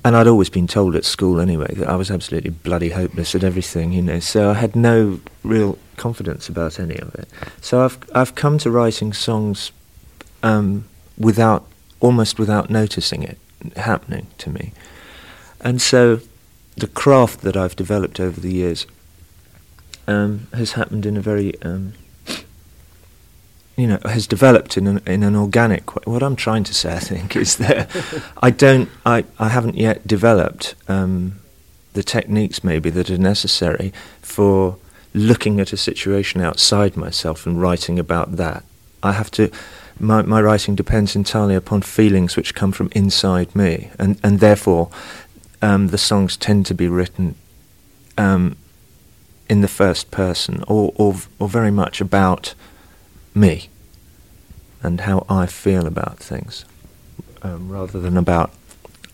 and 0.03 0.15
I'd 0.15 0.27
always 0.27 0.49
been 0.49 0.67
told 0.67 0.95
at 0.95 1.05
school 1.05 1.39
anyway 1.39 1.73
that 1.75 1.87
I 1.87 1.95
was 1.95 2.09
absolutely 2.09 2.49
bloody 2.49 2.89
hopeless 2.89 3.35
at 3.35 3.43
everything, 3.43 3.91
you 3.91 4.01
know. 4.01 4.19
So 4.19 4.49
I 4.49 4.55
had 4.55 4.75
no 4.75 5.19
real 5.43 5.77
confidence 5.97 6.49
about 6.49 6.79
any 6.79 6.97
of 6.97 7.13
it. 7.15 7.27
So 7.61 7.83
I've 7.83 7.97
I've 8.13 8.35
come 8.35 8.57
to 8.59 8.71
writing 8.71 9.13
songs 9.13 9.71
um, 10.43 10.85
without 11.17 11.67
almost 11.99 12.39
without 12.39 12.69
noticing 12.69 13.23
it 13.23 13.37
happening 13.75 14.27
to 14.39 14.49
me, 14.49 14.73
and 15.59 15.81
so 15.81 16.21
the 16.75 16.87
craft 16.87 17.41
that 17.41 17.55
I've 17.55 17.75
developed 17.75 18.19
over 18.19 18.39
the 18.39 18.53
years 18.53 18.87
um, 20.07 20.47
has 20.53 20.73
happened 20.73 21.05
in 21.05 21.15
a 21.17 21.21
very 21.21 21.61
um, 21.61 21.93
you 23.77 23.87
know, 23.87 23.99
has 24.05 24.27
developed 24.27 24.77
in 24.77 24.87
an, 24.87 25.01
in 25.07 25.23
an 25.23 25.35
organic 25.35 25.95
way. 25.95 26.03
What 26.05 26.23
I'm 26.23 26.35
trying 26.35 26.63
to 26.65 26.73
say, 26.73 26.93
I 26.93 26.99
think, 26.99 27.35
is 27.35 27.55
that 27.57 27.89
I 28.41 28.51
don't, 28.51 28.89
I, 29.05 29.25
I 29.39 29.49
haven't 29.49 29.75
yet 29.75 30.05
developed 30.05 30.75
um, 30.87 31.39
the 31.93 32.03
techniques 32.03 32.63
maybe 32.63 32.89
that 32.89 33.09
are 33.09 33.17
necessary 33.17 33.91
for 34.21 34.77
looking 35.13 35.59
at 35.59 35.73
a 35.73 35.77
situation 35.77 36.41
outside 36.41 36.95
myself 36.95 37.45
and 37.45 37.61
writing 37.61 37.99
about 37.99 38.37
that. 38.37 38.63
I 39.03 39.13
have 39.13 39.31
to, 39.31 39.49
my, 39.99 40.21
my 40.21 40.41
writing 40.41 40.75
depends 40.75 41.15
entirely 41.15 41.55
upon 41.55 41.81
feelings 41.81 42.35
which 42.35 42.55
come 42.55 42.71
from 42.71 42.89
inside 42.93 43.55
me, 43.55 43.89
and, 43.97 44.19
and 44.23 44.39
therefore 44.39 44.89
um, 45.61 45.87
the 45.87 45.97
songs 45.97 46.37
tend 46.37 46.65
to 46.67 46.73
be 46.73 46.87
written 46.87 47.35
um, 48.17 48.57
in 49.49 49.61
the 49.61 49.67
first 49.67 50.11
person 50.11 50.63
or, 50.67 50.93
or, 50.95 51.15
or 51.39 51.47
very 51.49 51.71
much 51.71 51.99
about 51.99 52.53
me 53.33 53.69
and 54.83 55.01
how 55.01 55.25
I 55.29 55.45
feel 55.45 55.87
about 55.87 56.17
things 56.17 56.65
um, 57.41 57.69
rather 57.69 57.99
than 57.99 58.17
about 58.17 58.51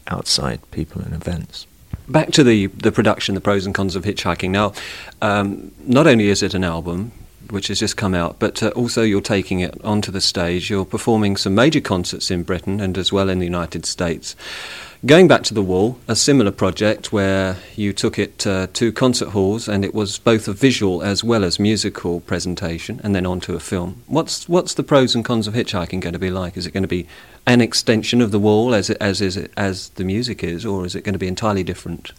outside 0.07 0.59
people 0.71 1.01
and 1.01 1.13
events. 1.13 1.67
Back 2.07 2.31
to 2.33 2.43
the, 2.43 2.67
the 2.67 2.91
production, 2.91 3.35
the 3.35 3.41
pros 3.41 3.65
and 3.65 3.75
cons 3.75 3.95
of 3.95 4.03
hitchhiking. 4.03 4.51
Now, 4.51 4.73
um, 5.21 5.71
not 5.79 6.07
only 6.07 6.29
is 6.29 6.41
it 6.41 6.53
an 6.53 6.63
album, 6.63 7.11
which 7.49 7.67
has 7.67 7.79
just 7.79 7.97
come 7.97 8.13
out, 8.13 8.39
but 8.39 8.61
uh, 8.63 8.69
also 8.69 9.03
you're 9.03 9.21
taking 9.21 9.59
it 9.59 9.79
onto 9.83 10.11
the 10.11 10.21
stage. 10.21 10.69
You're 10.69 10.85
performing 10.85 11.37
some 11.37 11.55
major 11.55 11.81
concerts 11.81 12.31
in 12.31 12.43
Britain 12.43 12.79
and 12.79 12.97
as 12.97 13.11
well 13.11 13.29
in 13.29 13.39
the 13.39 13.45
United 13.45 13.85
States. 13.85 14.35
Going 15.05 15.27
back 15.27 15.43
to 15.43 15.53
the 15.53 15.61
wall, 15.61 15.99
a 16.07 16.15
similar 16.15 16.49
project 16.49 17.13
where 17.13 17.57
you 17.75 17.93
took 17.93 18.17
it 18.17 18.47
uh, 18.47 18.65
to 18.73 18.91
concert 18.91 19.29
halls 19.29 19.67
and 19.67 19.85
it 19.85 19.93
was 19.93 20.17
both 20.17 20.47
a 20.47 20.53
visual 20.53 21.03
as 21.03 21.23
well 21.23 21.43
as 21.43 21.59
musical 21.59 22.19
presentation 22.21 22.99
and 23.03 23.13
then 23.13 23.23
onto 23.23 23.53
a 23.53 23.59
film. 23.59 24.01
What's 24.07 24.49
what's 24.49 24.73
the 24.73 24.81
pros 24.81 25.13
and 25.13 25.23
cons 25.23 25.45
of 25.47 25.53
hitchhiking 25.53 25.99
going 25.99 26.13
to 26.13 26.19
be 26.19 26.31
like? 26.31 26.57
Is 26.57 26.65
it 26.65 26.71
going 26.71 26.81
to 26.81 26.87
be 26.87 27.05
an 27.45 27.61
extension 27.61 28.21
of 28.21 28.31
the 28.31 28.39
wall 28.39 28.73
as 28.73 28.89
it, 28.89 28.97
as 28.99 29.21
is 29.21 29.37
it, 29.37 29.51
as 29.55 29.89
the 29.89 30.03
music 30.03 30.43
is, 30.43 30.65
or 30.65 30.83
is 30.83 30.95
it 30.95 31.03
going 31.03 31.13
to 31.13 31.19
be 31.19 31.27
entirely 31.27 31.63
different? 31.63 32.11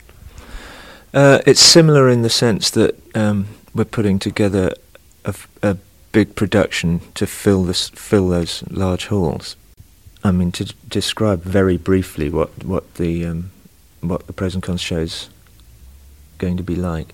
Uh, 1.12 1.40
it's 1.46 1.60
similar 1.60 2.08
in 2.08 2.22
the 2.22 2.30
sense 2.30 2.70
that 2.70 2.94
um, 3.16 3.48
we're 3.74 3.84
putting 3.86 4.20
together 4.20 4.72
a, 5.24 5.34
a 5.64 5.76
big 6.12 6.36
production 6.36 7.00
to 7.14 7.26
fill 7.26 7.64
this 7.64 7.88
fill 7.88 8.28
those 8.28 8.62
large 8.70 9.06
halls. 9.06 9.56
I 10.24 10.32
mean, 10.32 10.52
to 10.52 10.64
d- 10.64 10.74
describe 10.88 11.42
very 11.42 11.76
briefly 11.76 12.28
what 12.28 12.64
what 12.64 12.94
the 12.94 13.24
um, 13.24 13.50
what 14.00 14.26
the 14.26 14.32
present 14.32 14.64
cons 14.64 14.80
show's 14.80 15.28
going 16.38 16.56
to 16.56 16.62
be 16.62 16.76
like. 16.76 17.12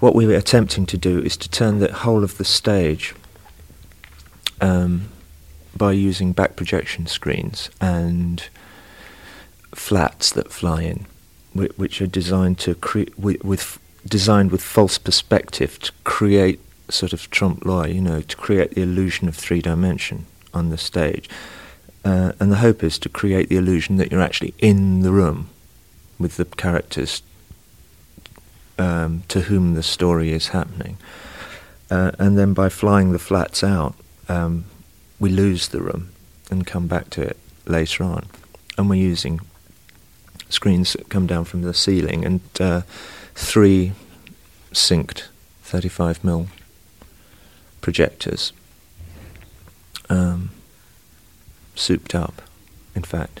What 0.00 0.14
we 0.14 0.26
were 0.26 0.34
attempting 0.34 0.86
to 0.86 0.96
do 0.96 1.20
is 1.20 1.36
to 1.36 1.50
turn 1.50 1.78
the 1.78 1.92
whole 1.92 2.24
of 2.24 2.38
the 2.38 2.44
stage 2.44 3.14
um, 4.60 5.08
by 5.76 5.92
using 5.92 6.32
back 6.32 6.56
projection 6.56 7.06
screens 7.06 7.70
and 7.80 8.48
flats 9.74 10.32
that 10.32 10.52
fly 10.52 10.82
in, 10.82 11.06
wh- 11.54 11.78
which 11.78 12.00
are 12.00 12.06
designed 12.06 12.58
to 12.60 12.76
with, 13.18 13.44
with 13.44 13.78
designed 14.06 14.50
with 14.50 14.62
false 14.62 14.98
perspective 14.98 15.78
to 15.80 15.92
create 16.04 16.60
sort 16.88 17.12
of 17.12 17.30
trompe 17.30 17.64
l'oeil, 17.64 17.86
you 17.86 18.00
know, 18.00 18.20
to 18.22 18.36
create 18.36 18.74
the 18.74 18.82
illusion 18.82 19.28
of 19.28 19.36
three 19.36 19.60
dimension 19.60 20.26
on 20.54 20.70
the 20.70 20.78
stage. 20.78 21.28
Uh, 22.04 22.32
and 22.40 22.50
the 22.50 22.56
hope 22.56 22.82
is 22.82 22.98
to 22.98 23.08
create 23.08 23.48
the 23.48 23.56
illusion 23.56 23.96
that 23.96 24.10
you're 24.10 24.22
actually 24.22 24.54
in 24.58 25.02
the 25.02 25.12
room 25.12 25.48
with 26.18 26.36
the 26.36 26.44
characters 26.44 27.22
um, 28.78 29.22
to 29.28 29.42
whom 29.42 29.74
the 29.74 29.82
story 29.82 30.32
is 30.32 30.48
happening. 30.48 30.96
Uh, 31.90 32.12
and 32.18 32.38
then 32.38 32.54
by 32.54 32.68
flying 32.68 33.12
the 33.12 33.18
flats 33.18 33.62
out, 33.62 33.94
um, 34.28 34.64
we 35.18 35.28
lose 35.28 35.68
the 35.68 35.80
room 35.80 36.10
and 36.50 36.66
come 36.66 36.86
back 36.86 37.10
to 37.10 37.22
it 37.22 37.36
later 37.66 38.04
on. 38.04 38.26
And 38.78 38.88
we're 38.88 38.94
using 38.94 39.40
screens 40.48 40.94
that 40.94 41.08
come 41.08 41.26
down 41.26 41.44
from 41.44 41.62
the 41.62 41.74
ceiling 41.74 42.24
and 42.24 42.40
uh, 42.58 42.82
three 43.34 43.92
synced 44.72 45.24
35mm 45.64 46.48
projectors. 47.80 48.52
Um, 50.08 50.50
souped 51.80 52.14
up, 52.14 52.42
in 52.94 53.02
fact. 53.02 53.40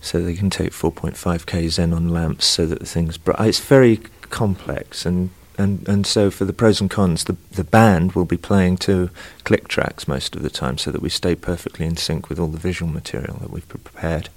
So 0.00 0.20
they 0.22 0.34
can 0.34 0.50
take 0.50 0.72
4.5k 0.72 1.64
xenon 1.64 2.10
lamps 2.10 2.44
so 2.44 2.66
that 2.66 2.80
the 2.80 2.86
thing's. 2.86 3.18
It's 3.26 3.60
very 3.60 3.96
complex, 4.28 5.06
and, 5.06 5.30
and, 5.56 5.88
and 5.88 6.06
so 6.06 6.30
for 6.30 6.44
the 6.44 6.52
pros 6.52 6.80
and 6.80 6.90
cons, 6.90 7.24
the, 7.24 7.36
the 7.52 7.64
band 7.64 8.12
will 8.12 8.26
be 8.26 8.36
playing 8.36 8.76
to 8.78 9.08
click 9.44 9.68
tracks 9.68 10.06
most 10.06 10.36
of 10.36 10.42
the 10.42 10.50
time 10.50 10.76
so 10.76 10.90
that 10.90 11.00
we 11.00 11.08
stay 11.08 11.34
perfectly 11.34 11.86
in 11.86 11.96
sync 11.96 12.28
with 12.28 12.38
all 12.38 12.48
the 12.48 12.58
visual 12.58 12.90
material 12.92 13.38
that 13.40 13.50
we've 13.50 13.68
prepared. 13.68 14.28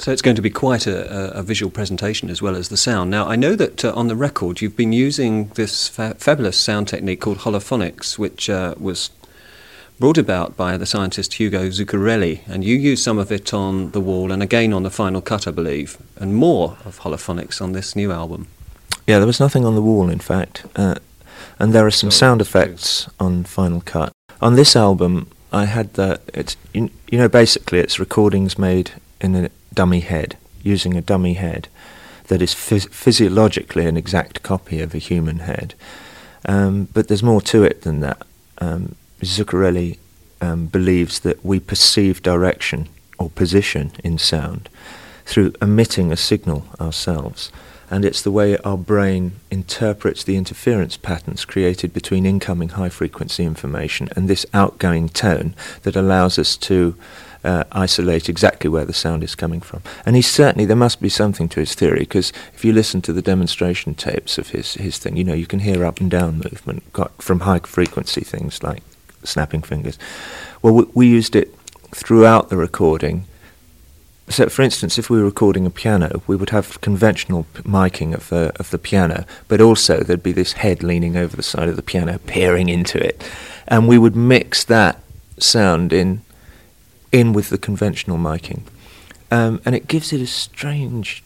So 0.00 0.12
it's 0.12 0.22
going 0.22 0.36
to 0.36 0.42
be 0.42 0.48
quite 0.48 0.86
a, 0.86 1.36
a, 1.36 1.42
visual 1.42 1.70
presentation 1.70 2.30
as 2.30 2.40
well 2.40 2.56
as 2.56 2.70
the 2.70 2.78
sound. 2.78 3.10
Now, 3.10 3.28
I 3.28 3.36
know 3.36 3.54
that 3.54 3.84
uh, 3.84 3.92
on 3.94 4.08
the 4.08 4.16
record 4.16 4.62
you've 4.62 4.76
been 4.76 4.94
using 4.94 5.48
this 5.56 5.88
fa- 5.88 6.14
fabulous 6.18 6.56
sound 6.56 6.88
technique 6.88 7.20
called 7.20 7.38
holophonics, 7.38 8.18
which 8.18 8.48
uh, 8.48 8.74
was 8.78 9.10
brought 10.00 10.16
about 10.16 10.56
by 10.56 10.78
the 10.78 10.86
scientist 10.86 11.34
Hugo 11.34 11.68
Zuccarelli, 11.68 12.40
and 12.48 12.64
you 12.64 12.74
used 12.74 13.04
some 13.04 13.18
of 13.18 13.30
it 13.30 13.52
on 13.52 13.90
the 13.90 14.00
wall 14.00 14.32
and 14.32 14.42
again 14.42 14.72
on 14.72 14.82
the 14.82 14.90
final 14.90 15.20
cut, 15.20 15.46
I 15.46 15.50
believe, 15.50 15.98
and 16.16 16.34
more 16.34 16.78
of 16.86 17.00
holophonics 17.00 17.60
on 17.60 17.72
this 17.72 17.94
new 17.94 18.10
album. 18.10 18.48
Yeah, 19.06 19.18
there 19.18 19.26
was 19.26 19.38
nothing 19.38 19.66
on 19.66 19.74
the 19.74 19.82
wall, 19.82 20.08
in 20.08 20.18
fact, 20.18 20.64
uh, 20.74 20.94
and 21.58 21.74
there 21.74 21.86
are 21.86 21.90
some 21.90 22.10
sound 22.10 22.40
effects 22.40 23.10
on 23.20 23.44
Final 23.44 23.82
Cut. 23.82 24.12
On 24.40 24.56
this 24.56 24.74
album, 24.74 25.28
I 25.52 25.66
had 25.66 25.92
the 25.94 26.18
it's 26.32 26.56
you, 26.72 26.88
you 27.10 27.18
know 27.18 27.28
basically 27.28 27.80
it's 27.80 27.98
recordings 27.98 28.58
made 28.58 28.92
in 29.20 29.34
a 29.34 29.50
dummy 29.74 30.00
head 30.00 30.38
using 30.62 30.96
a 30.96 31.02
dummy 31.02 31.34
head 31.34 31.68
that 32.28 32.40
is 32.40 32.54
phys- 32.54 32.88
physiologically 32.90 33.86
an 33.86 33.96
exact 33.96 34.42
copy 34.42 34.80
of 34.80 34.94
a 34.94 34.98
human 34.98 35.40
head 35.40 35.74
Um, 36.46 36.88
but 36.94 37.08
there's 37.08 37.22
more 37.22 37.42
to 37.42 37.64
it 37.64 37.82
than 37.82 38.00
that. 38.00 38.22
Um, 38.58 38.94
Zuccarelli 39.22 39.98
um, 40.40 40.66
believes 40.66 41.20
that 41.20 41.44
we 41.44 41.60
perceive 41.60 42.22
direction 42.22 42.88
or 43.18 43.30
position 43.30 43.92
in 44.02 44.18
sound 44.18 44.68
through 45.24 45.52
emitting 45.60 46.10
a 46.10 46.16
signal 46.16 46.66
ourselves. 46.80 47.52
And 47.90 48.04
it's 48.04 48.22
the 48.22 48.30
way 48.30 48.56
our 48.58 48.78
brain 48.78 49.32
interprets 49.50 50.22
the 50.22 50.36
interference 50.36 50.96
patterns 50.96 51.44
created 51.44 51.92
between 51.92 52.24
incoming 52.24 52.70
high 52.70 52.88
frequency 52.88 53.44
information 53.44 54.08
and 54.14 54.28
this 54.28 54.46
outgoing 54.54 55.08
tone 55.08 55.54
that 55.82 55.96
allows 55.96 56.38
us 56.38 56.56
to 56.58 56.96
uh, 57.42 57.64
isolate 57.72 58.28
exactly 58.28 58.70
where 58.70 58.84
the 58.84 58.92
sound 58.92 59.24
is 59.24 59.34
coming 59.34 59.60
from. 59.60 59.82
And 60.06 60.14
he 60.14 60.22
certainly, 60.22 60.66
there 60.66 60.76
must 60.76 61.00
be 61.00 61.08
something 61.08 61.48
to 61.48 61.60
his 61.60 61.74
theory, 61.74 62.00
because 62.00 62.32
if 62.54 62.64
you 62.64 62.72
listen 62.72 63.02
to 63.02 63.12
the 63.12 63.22
demonstration 63.22 63.94
tapes 63.94 64.38
of 64.38 64.50
his, 64.50 64.74
his 64.74 64.98
thing, 64.98 65.16
you 65.16 65.24
know, 65.24 65.34
you 65.34 65.46
can 65.46 65.60
hear 65.60 65.84
up 65.84 66.00
and 66.00 66.10
down 66.10 66.36
movement 66.36 66.92
got 66.92 67.20
from 67.20 67.40
high 67.40 67.58
frequency 67.60 68.20
things 68.20 68.62
like 68.62 68.82
snapping 69.24 69.62
fingers. 69.62 69.98
Well, 70.62 70.74
we, 70.74 70.84
we 70.94 71.08
used 71.08 71.36
it 71.36 71.54
throughout 71.94 72.48
the 72.48 72.56
recording. 72.56 73.24
So, 74.28 74.48
for 74.48 74.62
instance, 74.62 74.96
if 74.96 75.10
we 75.10 75.18
were 75.18 75.24
recording 75.24 75.66
a 75.66 75.70
piano, 75.70 76.22
we 76.28 76.36
would 76.36 76.50
have 76.50 76.80
conventional 76.80 77.46
p- 77.52 77.62
miking 77.62 78.14
of 78.14 78.28
the 78.28 78.52
of 78.60 78.70
the 78.70 78.78
piano, 78.78 79.24
but 79.48 79.60
also 79.60 80.04
there'd 80.04 80.22
be 80.22 80.32
this 80.32 80.52
head 80.52 80.84
leaning 80.84 81.16
over 81.16 81.36
the 81.36 81.42
side 81.42 81.68
of 81.68 81.74
the 81.74 81.82
piano, 81.82 82.18
peering 82.26 82.68
into 82.68 83.04
it, 83.04 83.28
and 83.66 83.88
we 83.88 83.98
would 83.98 84.14
mix 84.14 84.62
that 84.64 85.02
sound 85.38 85.92
in 85.92 86.22
in 87.10 87.32
with 87.32 87.50
the 87.50 87.58
conventional 87.58 88.18
miking, 88.18 88.62
um, 89.32 89.60
and 89.64 89.74
it 89.74 89.88
gives 89.88 90.12
it 90.12 90.20
a 90.20 90.28
strange. 90.28 91.24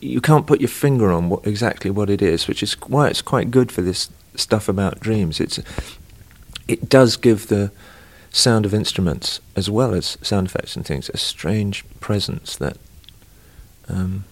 You 0.00 0.22
can't 0.22 0.46
put 0.46 0.62
your 0.62 0.68
finger 0.68 1.12
on 1.12 1.28
what 1.28 1.46
exactly 1.46 1.90
what 1.90 2.08
it 2.08 2.22
is, 2.22 2.48
which 2.48 2.62
is 2.62 2.72
why 2.86 3.08
it's 3.08 3.20
quite 3.20 3.50
good 3.50 3.70
for 3.70 3.82
this 3.82 4.08
stuff 4.34 4.70
about 4.70 5.00
dreams. 5.00 5.38
It's 5.38 5.60
it 6.68 6.88
does 6.88 7.16
give 7.16 7.48
the 7.48 7.72
sound 8.30 8.66
of 8.66 8.74
instruments 8.74 9.40
as 9.56 9.70
well 9.70 9.94
as 9.94 10.18
sound 10.22 10.46
effects 10.46 10.76
and 10.76 10.86
things 10.86 11.10
a 11.14 11.16
strange 11.16 11.84
presence 11.98 12.56
that 12.56 12.76
um, 13.88 14.24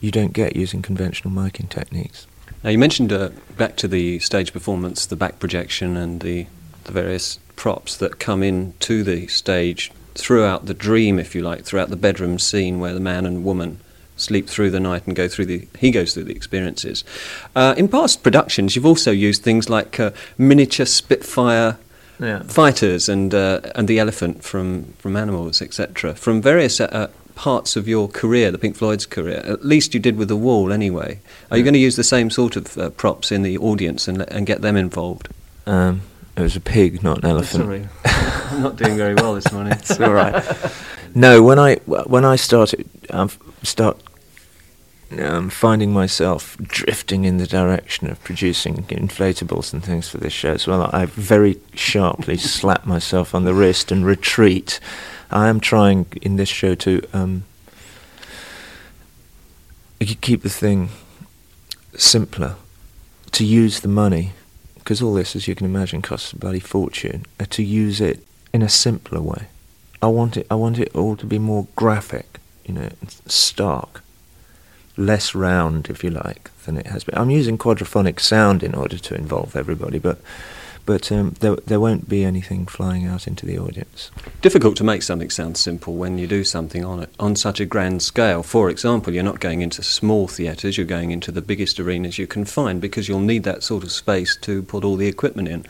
you 0.00 0.10
don't 0.10 0.32
get 0.32 0.56
using 0.56 0.82
conventional 0.82 1.32
miking 1.32 1.68
techniques. 1.68 2.26
Now 2.64 2.70
you 2.70 2.78
mentioned 2.78 3.12
uh, 3.12 3.30
back 3.56 3.76
to 3.76 3.88
the 3.88 4.18
stage 4.20 4.52
performance, 4.52 5.06
the 5.06 5.16
back 5.16 5.38
projection, 5.38 5.96
and 5.96 6.20
the 6.20 6.46
the 6.84 6.92
various 6.92 7.38
props 7.54 7.96
that 7.98 8.18
come 8.18 8.42
in 8.42 8.74
to 8.80 9.04
the 9.04 9.28
stage 9.28 9.92
throughout 10.14 10.66
the 10.66 10.74
dream, 10.74 11.18
if 11.18 11.34
you 11.34 11.42
like, 11.42 11.64
throughout 11.64 11.90
the 11.90 11.96
bedroom 11.96 12.38
scene 12.38 12.80
where 12.80 12.92
the 12.92 13.00
man 13.00 13.24
and 13.24 13.44
woman 13.44 13.78
sleep 14.22 14.48
through 14.48 14.70
the 14.70 14.80
night 14.80 15.06
and 15.06 15.16
go 15.16 15.28
through 15.28 15.46
the 15.46 15.66
he 15.78 15.90
goes 15.90 16.14
through 16.14 16.24
the 16.24 16.34
experiences. 16.34 17.04
Uh, 17.56 17.74
in 17.76 17.88
past 17.88 18.22
productions, 18.22 18.74
you've 18.76 18.86
also 18.86 19.10
used 19.10 19.42
things 19.42 19.68
like 19.68 19.98
uh, 20.00 20.10
miniature 20.38 20.86
Spitfire 20.86 21.76
Yeah. 22.20 22.42
fighters 22.46 23.08
and 23.08 23.34
uh, 23.34 23.60
and 23.74 23.88
the 23.88 23.98
elephant 23.98 24.42
from 24.44 24.84
from 24.98 25.16
Animals, 25.16 25.60
etc. 25.62 26.14
From 26.14 26.40
various 26.42 26.80
uh, 26.80 27.08
parts 27.34 27.76
of 27.76 27.88
your 27.88 28.08
career, 28.08 28.50
the 28.52 28.58
Pink 28.58 28.76
Floyd's 28.76 29.06
career. 29.06 29.42
At 29.44 29.64
least 29.64 29.94
you 29.94 30.00
did 30.00 30.16
with 30.16 30.28
the 30.28 30.36
wall, 30.36 30.72
anyway. 30.72 31.18
Are 31.50 31.56
you 31.58 31.64
going 31.64 31.74
to 31.74 31.80
use 31.86 31.96
the 31.96 32.04
same 32.16 32.30
sort 32.30 32.56
of 32.56 32.76
uh, 32.78 32.90
props 32.90 33.32
in 33.32 33.42
the 33.42 33.58
audience 33.58 34.08
and 34.10 34.22
and 34.30 34.46
get 34.46 34.60
them 34.60 34.76
involved? 34.76 35.28
Um, 35.66 36.00
it 36.36 36.42
was 36.42 36.56
a 36.56 36.60
pig, 36.60 37.02
not 37.02 37.18
an 37.18 37.30
elephant. 37.30 37.64
Sorry, 37.64 37.88
I'm 38.50 38.62
not 38.62 38.76
doing 38.76 38.96
very 38.96 39.14
well 39.14 39.34
this 39.34 39.50
morning. 39.52 39.72
It's 39.78 39.98
all 40.00 40.12
right. 40.12 40.44
No, 41.14 41.42
when 41.42 41.58
I 41.58 41.76
when 41.86 42.24
I 42.34 42.36
started 42.38 42.84
um, 43.10 43.28
start 43.62 43.96
um, 45.20 45.50
finding 45.50 45.92
myself 45.92 46.56
drifting 46.58 47.24
in 47.24 47.38
the 47.38 47.46
direction 47.46 48.08
of 48.10 48.22
producing 48.22 48.84
inflatables 48.84 49.72
and 49.72 49.84
things 49.84 50.08
for 50.08 50.18
this 50.18 50.32
show 50.32 50.52
as 50.52 50.66
well, 50.66 50.90
I 50.92 51.06
very 51.06 51.58
sharply 51.74 52.36
slap 52.38 52.86
myself 52.86 53.34
on 53.34 53.44
the 53.44 53.54
wrist 53.54 53.92
and 53.92 54.04
retreat. 54.04 54.80
I 55.30 55.48
am 55.48 55.60
trying 55.60 56.06
in 56.20 56.36
this 56.36 56.48
show 56.48 56.74
to 56.76 57.02
um, 57.12 57.44
keep 60.00 60.42
the 60.42 60.50
thing 60.50 60.90
simpler, 61.96 62.56
to 63.32 63.44
use 63.44 63.80
the 63.80 63.88
money, 63.88 64.32
because 64.74 65.00
all 65.00 65.14
this, 65.14 65.36
as 65.36 65.46
you 65.46 65.54
can 65.54 65.66
imagine, 65.66 66.02
costs 66.02 66.32
a 66.32 66.36
bloody 66.36 66.60
fortune. 66.60 67.24
Uh, 67.38 67.46
to 67.50 67.62
use 67.62 68.00
it 68.00 68.24
in 68.52 68.62
a 68.62 68.68
simpler 68.68 69.20
way. 69.20 69.46
I 70.02 70.06
want 70.06 70.36
it. 70.36 70.46
I 70.50 70.54
want 70.56 70.78
it 70.78 70.94
all 70.94 71.16
to 71.16 71.26
be 71.26 71.38
more 71.38 71.66
graphic, 71.76 72.40
you 72.66 72.74
know, 72.74 72.90
stark, 73.26 74.02
less 74.96 75.34
round, 75.34 75.88
if 75.88 76.04
you 76.04 76.10
like, 76.10 76.50
than 76.64 76.76
it 76.76 76.86
has 76.86 77.04
been. 77.04 77.18
I'm 77.18 77.30
using 77.30 77.58
quadraphonic 77.58 78.20
sound 78.20 78.62
in 78.62 78.74
order 78.74 78.98
to 78.98 79.14
involve 79.14 79.56
everybody, 79.56 79.98
but 79.98 80.18
but 80.84 81.12
um, 81.12 81.34
there 81.40 81.56
there 81.56 81.78
won't 81.78 82.08
be 82.08 82.24
anything 82.24 82.66
flying 82.66 83.06
out 83.06 83.26
into 83.28 83.46
the 83.46 83.58
audience. 83.58 84.10
Difficult 84.40 84.76
to 84.78 84.84
make 84.84 85.02
something 85.02 85.30
sound 85.30 85.56
simple 85.56 85.94
when 85.94 86.18
you 86.18 86.26
do 86.26 86.42
something 86.42 86.84
on 86.84 87.00
it 87.00 87.10
on 87.20 87.36
such 87.36 87.60
a 87.60 87.64
grand 87.64 88.02
scale. 88.02 88.42
For 88.42 88.68
example, 88.68 89.12
you're 89.12 89.22
not 89.22 89.40
going 89.40 89.62
into 89.62 89.82
small 89.82 90.26
theatres; 90.26 90.76
you're 90.76 90.86
going 90.86 91.12
into 91.12 91.30
the 91.30 91.42
biggest 91.42 91.78
arenas 91.78 92.18
you 92.18 92.26
can 92.26 92.44
find 92.44 92.80
because 92.80 93.08
you'll 93.08 93.20
need 93.20 93.44
that 93.44 93.62
sort 93.62 93.84
of 93.84 93.92
space 93.92 94.36
to 94.38 94.62
put 94.62 94.84
all 94.84 94.96
the 94.96 95.06
equipment 95.06 95.48
in. 95.48 95.64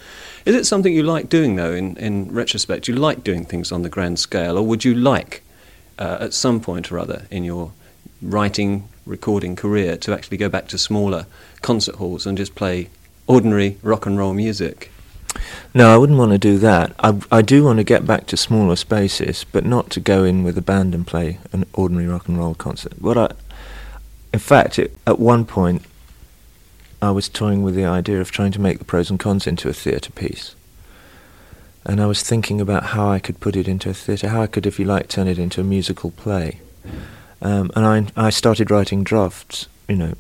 Is 0.47 0.55
it 0.55 0.65
something 0.65 0.95
you 0.95 1.03
like 1.03 1.29
doing, 1.29 1.57
though? 1.57 1.73
In 1.73 1.97
in 1.99 2.33
retrospect, 2.33 2.89
you 2.89 2.95
like 2.95 3.23
doing 3.23 3.45
things 3.45 3.71
on 3.71 3.83
the 3.83 3.91
grand 3.91 4.19
scale, 4.19 4.57
or 4.57 4.63
would 4.63 4.85
you 4.85 4.95
like, 4.95 5.43
uh, 5.99 6.19
at 6.21 6.33
some 6.33 6.59
point 6.61 6.91
or 6.91 6.99
other 6.99 7.27
in 7.31 7.45
your 7.45 7.73
writing, 8.23 8.89
recording 9.07 9.57
career, 9.57 9.97
to 9.99 10.13
actually 10.13 10.37
go 10.37 10.49
back 10.49 10.69
to 10.69 10.79
smaller 10.79 11.27
concert 11.61 11.97
halls 11.97 12.27
and 12.27 12.39
just 12.39 12.55
play 12.55 12.89
ordinary 13.27 13.79
rock 13.83 14.07
and 14.07 14.19
roll 14.19 14.35
music? 14.35 14.91
No, 15.75 15.93
I 15.93 15.97
wouldn't 15.97 16.19
want 16.19 16.33
to 16.33 16.39
do 16.39 16.59
that. 16.59 16.93
I, 16.99 17.19
I 17.31 17.43
do 17.43 17.65
want 17.65 17.79
to 17.79 17.85
get 17.85 18.07
back 18.07 18.27
to 18.27 18.37
smaller 18.37 18.77
spaces, 18.77 19.45
but 19.51 19.65
not 19.65 19.91
to 19.91 20.01
go 20.01 20.25
in 20.25 20.43
with 20.43 20.59
a 20.59 20.63
band 20.63 20.95
and 20.95 21.07
play 21.07 21.39
an 21.53 21.65
ordinary 21.73 22.07
rock 22.07 22.29
and 22.29 22.39
roll 22.39 22.55
concert. 22.55 23.01
What 23.01 23.17
I, 23.17 23.31
in 24.33 24.41
fact, 24.41 24.79
it, 24.79 24.95
at 25.07 25.19
one 25.19 25.45
point, 25.45 25.83
I 27.01 27.11
was 27.11 27.29
toying 27.29 27.63
with 27.63 27.75
the 27.75 27.85
idea 27.85 28.21
of 28.21 28.31
trying 28.31 28.53
to 28.53 28.61
make 28.61 28.79
the 28.79 28.85
pros 28.85 29.11
and 29.11 29.19
cons 29.19 29.47
into 29.47 29.69
a 29.69 29.73
theatre 29.73 30.13
piece. 30.13 30.55
And 31.85 32.01
I 32.01 32.07
was 32.07 32.23
thinking 32.23 32.61
about 32.61 32.85
how 32.87 33.11
I 33.11 33.19
could 33.19 33.41
put 33.41 33.57
it 33.57 33.67
into 33.67 33.91
a 33.91 33.95
theatre, 33.95 34.29
how 34.29 34.43
I 34.43 34.47
could, 34.47 34.67
if 34.67 34.79
you 34.79 34.85
like, 34.85 35.09
turn 35.09 35.27
it 35.27 35.39
into 35.39 35.61
a 35.61 35.65
musical 35.65 36.13
play. 36.13 36.61
Um, 37.43 37.71
and 37.75 37.85
I, 38.17 38.27
I 38.27 38.31
started 38.31 38.71
writing 38.71 39.03
drafts, 39.03 39.67
you 39.89 39.97
know, 39.97 40.15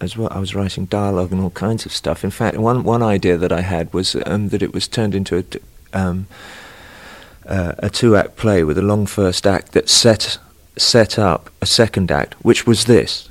as 0.00 0.16
well. 0.16 0.28
I 0.30 0.40
was 0.40 0.54
writing 0.54 0.86
dialogue 0.86 1.30
and 1.30 1.42
all 1.42 1.50
kinds 1.50 1.84
of 1.84 1.92
stuff. 1.92 2.24
In 2.24 2.30
fact, 2.30 2.56
one 2.56 2.82
one 2.82 3.02
idea 3.02 3.36
that 3.36 3.52
I 3.52 3.60
had 3.60 3.92
was 3.92 4.16
um, 4.26 4.48
that 4.48 4.62
it 4.62 4.72
was 4.72 4.88
turned 4.88 5.14
into 5.14 5.36
a 5.36 5.44
um, 5.98 6.26
uh, 7.46 7.74
a 7.78 7.90
two 7.90 8.16
act 8.16 8.36
play 8.36 8.64
with 8.64 8.78
a 8.78 8.82
long 8.82 9.06
first 9.06 9.46
act 9.46 9.72
that 9.72 9.90
set 9.90 10.38
set 10.76 11.18
up 11.18 11.50
a 11.60 11.66
second 11.66 12.10
act, 12.10 12.34
which 12.42 12.66
was 12.66 12.86
this. 12.86 13.28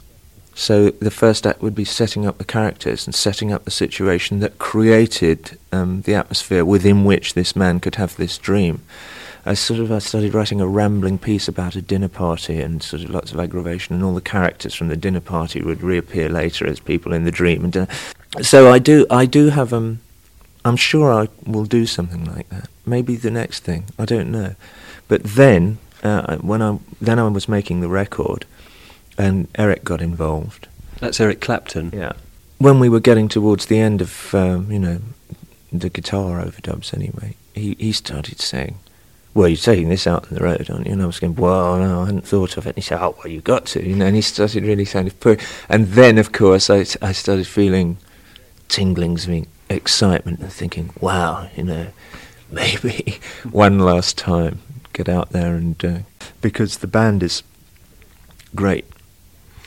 So 0.54 0.90
the 0.90 1.10
first 1.10 1.48
act 1.48 1.62
would 1.62 1.74
be 1.74 1.86
setting 1.86 2.28
up 2.28 2.38
the 2.38 2.44
characters 2.44 3.08
and 3.08 3.16
setting 3.16 3.52
up 3.52 3.64
the 3.64 3.72
situation 3.72 4.42
that 4.42 4.60
created 4.60 5.58
um, 5.72 6.02
the 6.02 6.14
atmosphere 6.14 6.66
within 6.66 7.06
which 7.06 7.34
this 7.34 7.56
man 7.56 7.80
could 7.80 7.96
have 7.96 8.18
this 8.18 8.38
dream. 8.38 8.82
I 9.46 9.54
sort 9.54 9.80
of 9.80 9.92
I 9.92 10.00
started 10.00 10.34
writing 10.34 10.62
a 10.62 10.68
rambling 10.68 11.18
piece 11.18 11.48
about 11.48 11.76
a 11.76 11.82
dinner 11.82 12.08
party 12.08 12.60
and 12.62 12.84
sort 12.84 13.04
of 13.04 13.10
lots 13.10 13.32
of 13.32 13.40
aggravation, 13.40 13.96
and 13.96 14.04
all 14.04 14.14
the 14.14 14.22
characters 14.22 14.74
from 14.76 14.90
the 14.90 14.98
dinner 14.98 15.22
party 15.22 15.62
would 15.62 15.82
reappear 15.82 16.30
later 16.30 16.68
as 16.68 16.80
people 16.80 17.14
in 17.14 17.24
the 17.24 17.32
dream. 17.32 17.64
And 17.64 17.78
uh, 17.78 17.86
so 18.42 18.72
I 18.72 18.80
do 18.80 19.06
I 19.10 19.26
do 19.26 19.50
have 19.50 19.74
um, 19.74 20.02
I'm 20.66 20.78
sure 20.78 21.14
I 21.14 21.30
will 21.46 21.66
do 21.66 21.86
something 21.86 22.26
like 22.26 22.50
that. 22.50 22.70
Maybe 22.86 23.16
the 23.16 23.32
next 23.32 23.64
thing 23.64 23.86
I 23.98 24.06
don't 24.06 24.32
know, 24.32 24.56
but 25.08 25.24
then 25.24 25.78
uh, 26.04 26.38
when 26.38 26.62
I 26.62 26.80
then 27.02 27.20
I 27.20 27.28
was 27.28 27.48
making 27.48 27.82
the 27.82 27.90
record, 27.90 28.46
and 29.18 29.48
Eric 29.56 29.84
got 29.84 30.02
involved. 30.02 30.68
That's 31.00 31.20
Eric 31.20 31.42
Clapton. 31.42 31.92
Yeah. 31.94 32.14
When 32.58 32.80
we 32.80 32.90
were 32.90 33.00
getting 33.00 33.30
towards 33.30 33.68
the 33.68 33.80
end 33.80 34.02
of, 34.02 34.36
um, 34.36 34.70
you 34.70 34.80
know, 34.80 35.00
the 35.72 35.90
guitar 35.90 36.44
overdubs 36.44 36.94
anyway, 36.94 37.36
he, 37.54 37.76
he 37.80 37.94
started 37.94 38.42
saying, 38.42 38.80
well, 39.34 39.48
you're 39.48 39.58
taking 39.58 39.90
this 39.90 40.08
out 40.08 40.28
on 40.28 40.34
the 40.34 40.44
road, 40.44 40.70
aren't 40.70 40.88
you? 40.88 40.94
And 40.94 41.02
I 41.02 41.06
was 41.06 41.20
going, 41.20 41.36
well, 41.36 41.78
no, 41.78 42.02
I 42.02 42.06
hadn't 42.08 42.28
thought 42.28 42.58
of 42.58 42.66
it. 42.66 42.70
And 42.70 42.78
he 42.78 42.82
said, 42.82 43.00
oh, 43.02 43.16
well, 43.18 43.28
you've 43.28 43.44
got 43.44 43.68
to, 43.68 43.88
you 43.88 43.96
know, 43.96 44.06
and 44.06 44.16
he 44.16 44.22
started 44.22 44.64
really 44.64 44.86
sounding 44.86 45.14
poor. 45.20 45.38
And 45.68 45.88
then, 45.90 46.18
of 46.18 46.32
course, 46.32 46.70
I, 46.70 46.80
I 47.02 47.12
started 47.12 47.48
feeling 47.48 47.98
tinglings 48.70 49.28
of 49.28 49.48
excitement 49.70 50.40
and 50.40 50.52
thinking, 50.52 50.92
wow, 51.00 51.50
you 51.56 51.64
know, 51.64 51.88
maybe 52.52 53.20
one 53.50 53.80
last 53.80 54.18
time 54.18 54.60
get 54.94 55.08
out 55.08 55.30
there 55.30 55.56
and, 55.56 55.86
uh, 55.86 56.00
because 56.42 56.80
the 56.80 56.88
band 56.88 57.22
is 57.22 57.44
great. 58.56 58.86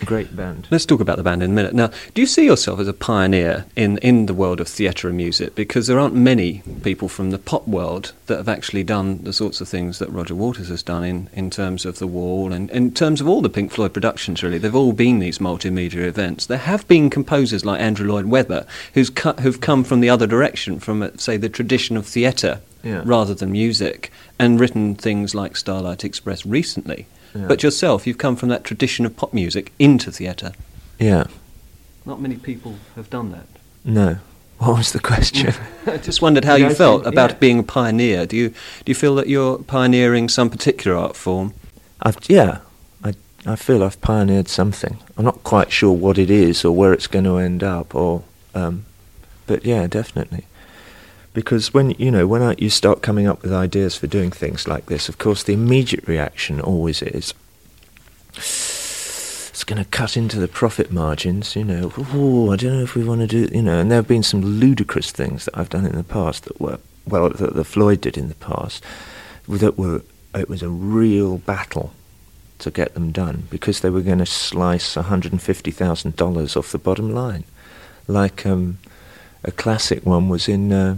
Great 0.04 0.34
band. 0.34 0.66
Let's 0.70 0.84
talk 0.86 1.00
about 1.00 1.16
the 1.16 1.22
band 1.22 1.42
in 1.42 1.50
a 1.50 1.54
minute. 1.54 1.74
Now, 1.74 1.90
do 2.14 2.20
you 2.20 2.26
see 2.26 2.44
yourself 2.44 2.80
as 2.80 2.88
a 2.88 2.92
pioneer 2.92 3.66
in, 3.76 3.98
in 3.98 4.26
the 4.26 4.34
world 4.34 4.60
of 4.60 4.68
theatre 4.68 5.08
and 5.08 5.16
music? 5.16 5.54
Because 5.54 5.86
there 5.86 5.98
aren't 5.98 6.14
many 6.14 6.62
people 6.82 7.08
from 7.08 7.30
the 7.30 7.38
pop 7.38 7.66
world 7.68 8.12
that 8.26 8.36
have 8.36 8.48
actually 8.48 8.82
done 8.84 9.22
the 9.22 9.32
sorts 9.32 9.60
of 9.60 9.68
things 9.68 9.98
that 10.00 10.10
Roger 10.10 10.34
Waters 10.34 10.68
has 10.68 10.82
done 10.82 11.04
in, 11.04 11.28
in 11.32 11.50
terms 11.50 11.84
of 11.86 11.98
The 11.98 12.06
Wall 12.06 12.52
and 12.52 12.70
in 12.70 12.92
terms 12.92 13.20
of 13.20 13.28
all 13.28 13.42
the 13.42 13.48
Pink 13.48 13.70
Floyd 13.70 13.92
productions, 13.94 14.42
really. 14.42 14.58
They've 14.58 14.74
all 14.74 14.92
been 14.92 15.20
these 15.20 15.38
multimedia 15.38 16.04
events. 16.06 16.46
There 16.46 16.58
have 16.58 16.86
been 16.88 17.08
composers 17.08 17.64
like 17.64 17.80
Andrew 17.80 18.06
Lloyd 18.10 18.26
Webber 18.26 18.66
who's 18.94 19.10
cu- 19.10 19.34
who've 19.34 19.60
come 19.60 19.84
from 19.84 20.00
the 20.00 20.10
other 20.10 20.26
direction, 20.26 20.80
from, 20.80 21.02
uh, 21.02 21.10
say, 21.16 21.36
the 21.36 21.48
tradition 21.48 21.96
of 21.96 22.06
theatre 22.06 22.60
Yeah. 22.82 23.02
rather 23.04 23.34
than 23.34 23.52
music, 23.52 24.10
and 24.38 24.58
written 24.58 24.96
things 24.96 25.34
like 25.34 25.56
Starlight 25.56 26.04
Express 26.04 26.44
recently. 26.44 27.06
Yeah. 27.34 27.46
But 27.46 27.62
yourself, 27.62 28.06
you've 28.06 28.18
come 28.18 28.36
from 28.36 28.48
that 28.50 28.64
tradition 28.64 29.06
of 29.06 29.16
pop 29.16 29.32
music 29.32 29.72
into 29.78 30.10
theatre. 30.12 30.52
Yeah. 30.98 31.24
Not 32.04 32.20
many 32.20 32.36
people 32.36 32.76
have 32.96 33.08
done 33.10 33.32
that. 33.32 33.46
No. 33.84 34.18
What 34.58 34.76
was 34.78 34.92
the 34.92 34.98
question? 35.00 35.52
I 35.86 35.96
just 35.96 36.20
wondered 36.22 36.44
how 36.44 36.54
Yeah, 36.56 36.66
you 36.66 36.72
I 36.72 36.74
felt 36.74 37.02
think- 37.04 37.14
about 37.14 37.30
yeah. 37.30 37.36
being 37.38 37.58
a 37.60 37.62
pioneer. 37.62 38.26
Do 38.26 38.36
you 38.36 38.48
do 38.50 38.90
you 38.90 38.94
feel 38.94 39.14
that 39.16 39.28
you're 39.28 39.58
pioneering 39.58 40.28
some 40.28 40.50
particular 40.50 40.96
art 40.96 41.16
form? 41.16 41.54
I've 42.02 42.18
yeah, 42.28 42.58
I 43.02 43.14
I 43.46 43.56
feel 43.56 43.82
I've 43.82 44.00
pioneered 44.00 44.48
something. 44.48 44.98
I'm 45.16 45.24
not 45.24 45.42
quite 45.42 45.72
sure 45.72 45.92
what 45.92 46.18
it 46.18 46.30
is 46.30 46.64
or 46.64 46.72
where 46.76 46.92
it's 46.92 47.06
going 47.08 47.24
to 47.24 47.38
end 47.38 47.62
up, 47.64 47.94
or 47.94 48.22
um, 48.54 48.84
but 49.46 49.64
yeah, 49.64 49.86
definitely. 49.88 50.44
Because 51.34 51.72
when 51.72 51.92
you 51.92 52.10
know 52.10 52.26
when 52.26 52.42
I, 52.42 52.54
you 52.58 52.68
start 52.68 53.02
coming 53.02 53.26
up 53.26 53.42
with 53.42 53.52
ideas 53.52 53.96
for 53.96 54.06
doing 54.06 54.30
things 54.30 54.68
like 54.68 54.86
this, 54.86 55.08
of 55.08 55.18
course, 55.18 55.42
the 55.42 55.54
immediate 55.54 56.06
reaction 56.06 56.60
always 56.60 57.02
is 57.02 57.32
it's 58.36 59.64
going 59.64 59.82
to 59.82 59.88
cut 59.90 60.16
into 60.16 60.38
the 60.38 60.48
profit 60.48 60.90
margins. 60.90 61.56
You 61.56 61.64
know, 61.64 61.92
I 61.96 62.56
don't 62.56 62.76
know 62.76 62.82
if 62.82 62.94
we 62.94 63.04
want 63.04 63.22
to 63.22 63.26
do. 63.26 63.54
You 63.54 63.62
know, 63.62 63.78
and 63.78 63.90
there 63.90 63.96
have 63.98 64.08
been 64.08 64.22
some 64.22 64.42
ludicrous 64.42 65.10
things 65.10 65.46
that 65.46 65.56
I've 65.56 65.70
done 65.70 65.86
in 65.86 65.96
the 65.96 66.04
past 66.04 66.44
that 66.44 66.60
were 66.60 66.78
well 67.06 67.30
that 67.30 67.54
the 67.54 67.64
Floyd 67.64 68.00
did 68.00 68.18
in 68.18 68.28
the 68.28 68.34
past 68.34 68.84
that 69.48 69.78
were 69.78 70.02
it 70.34 70.48
was 70.48 70.62
a 70.62 70.68
real 70.68 71.38
battle 71.38 71.92
to 72.58 72.70
get 72.70 72.94
them 72.94 73.10
done 73.12 73.44
because 73.50 73.80
they 73.80 73.90
were 73.90 74.00
going 74.00 74.18
to 74.18 74.26
slice 74.26 74.94
$150,000 74.94 76.56
off 76.56 76.72
the 76.72 76.78
bottom 76.78 77.12
line. 77.12 77.44
Like 78.06 78.46
um, 78.46 78.78
a 79.42 79.50
classic 79.50 80.06
one 80.06 80.28
was 80.28 80.48
in 80.48 80.72
uh, 80.72 80.96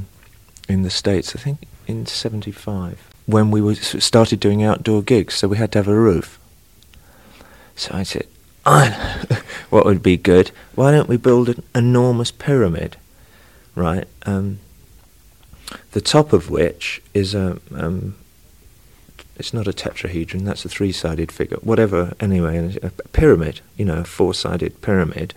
in 0.69 0.83
the 0.83 0.91
States, 0.91 1.35
I 1.37 1.39
think 1.39 1.67
in 1.87 2.07
75, 2.07 3.09
when 3.27 3.51
we 3.51 3.61
were, 3.61 3.75
started 3.75 4.41
doing 4.41 4.63
outdoor 4.63 5.03
gigs, 5.03 5.35
so 5.35 5.49
we 5.49 5.57
had 5.57 5.73
to 5.73 5.79
have 5.79 5.89
a 5.89 5.95
roof. 5.95 6.39
So 7.77 7.95
I 7.95 8.03
said, 8.03 8.27
I, 8.65 8.91
what 9.71 9.85
would 9.85 10.03
be 10.03 10.17
good? 10.17 10.51
Why 10.75 10.91
don't 10.91 11.09
we 11.09 11.17
build 11.17 11.49
an 11.49 11.63
enormous 11.75 12.31
pyramid, 12.31 12.97
right? 13.75 14.07
Um, 14.25 14.61
the 15.93 16.01
top 16.01 16.33
of 16.33 16.51
which 16.51 17.03
is 17.13 17.35
a 17.35 17.59
um, 17.75 18.17
it's 19.37 19.53
not 19.53 19.67
a 19.67 19.73
tetrahedron, 19.73 20.45
that's 20.45 20.65
a 20.65 20.69
three-sided 20.69 21.33
figure. 21.33 21.57
Whatever, 21.61 22.15
anyway, 22.21 22.79
a, 22.83 22.87
a 22.87 22.91
pyramid, 23.09 23.61
you 23.77 23.85
know, 23.85 23.99
a 23.99 24.05
four-sided 24.05 24.81
pyramid, 24.81 25.35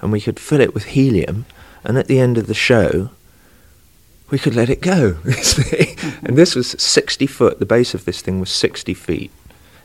and 0.00 0.12
we 0.12 0.20
could 0.20 0.38
fill 0.38 0.60
it 0.60 0.72
with 0.72 0.84
helium, 0.84 1.46
and 1.82 1.98
at 1.98 2.06
the 2.06 2.20
end 2.20 2.38
of 2.38 2.46
the 2.46 2.54
show, 2.54 3.10
we 4.30 4.38
could 4.38 4.54
let 4.54 4.70
it 4.70 4.80
go. 4.80 5.18
and 6.22 6.36
this 6.36 6.54
was 6.54 6.70
60 6.70 7.26
foot. 7.26 7.58
The 7.58 7.66
base 7.66 7.94
of 7.94 8.04
this 8.04 8.22
thing 8.22 8.40
was 8.40 8.50
60 8.50 8.94
feet. 8.94 9.30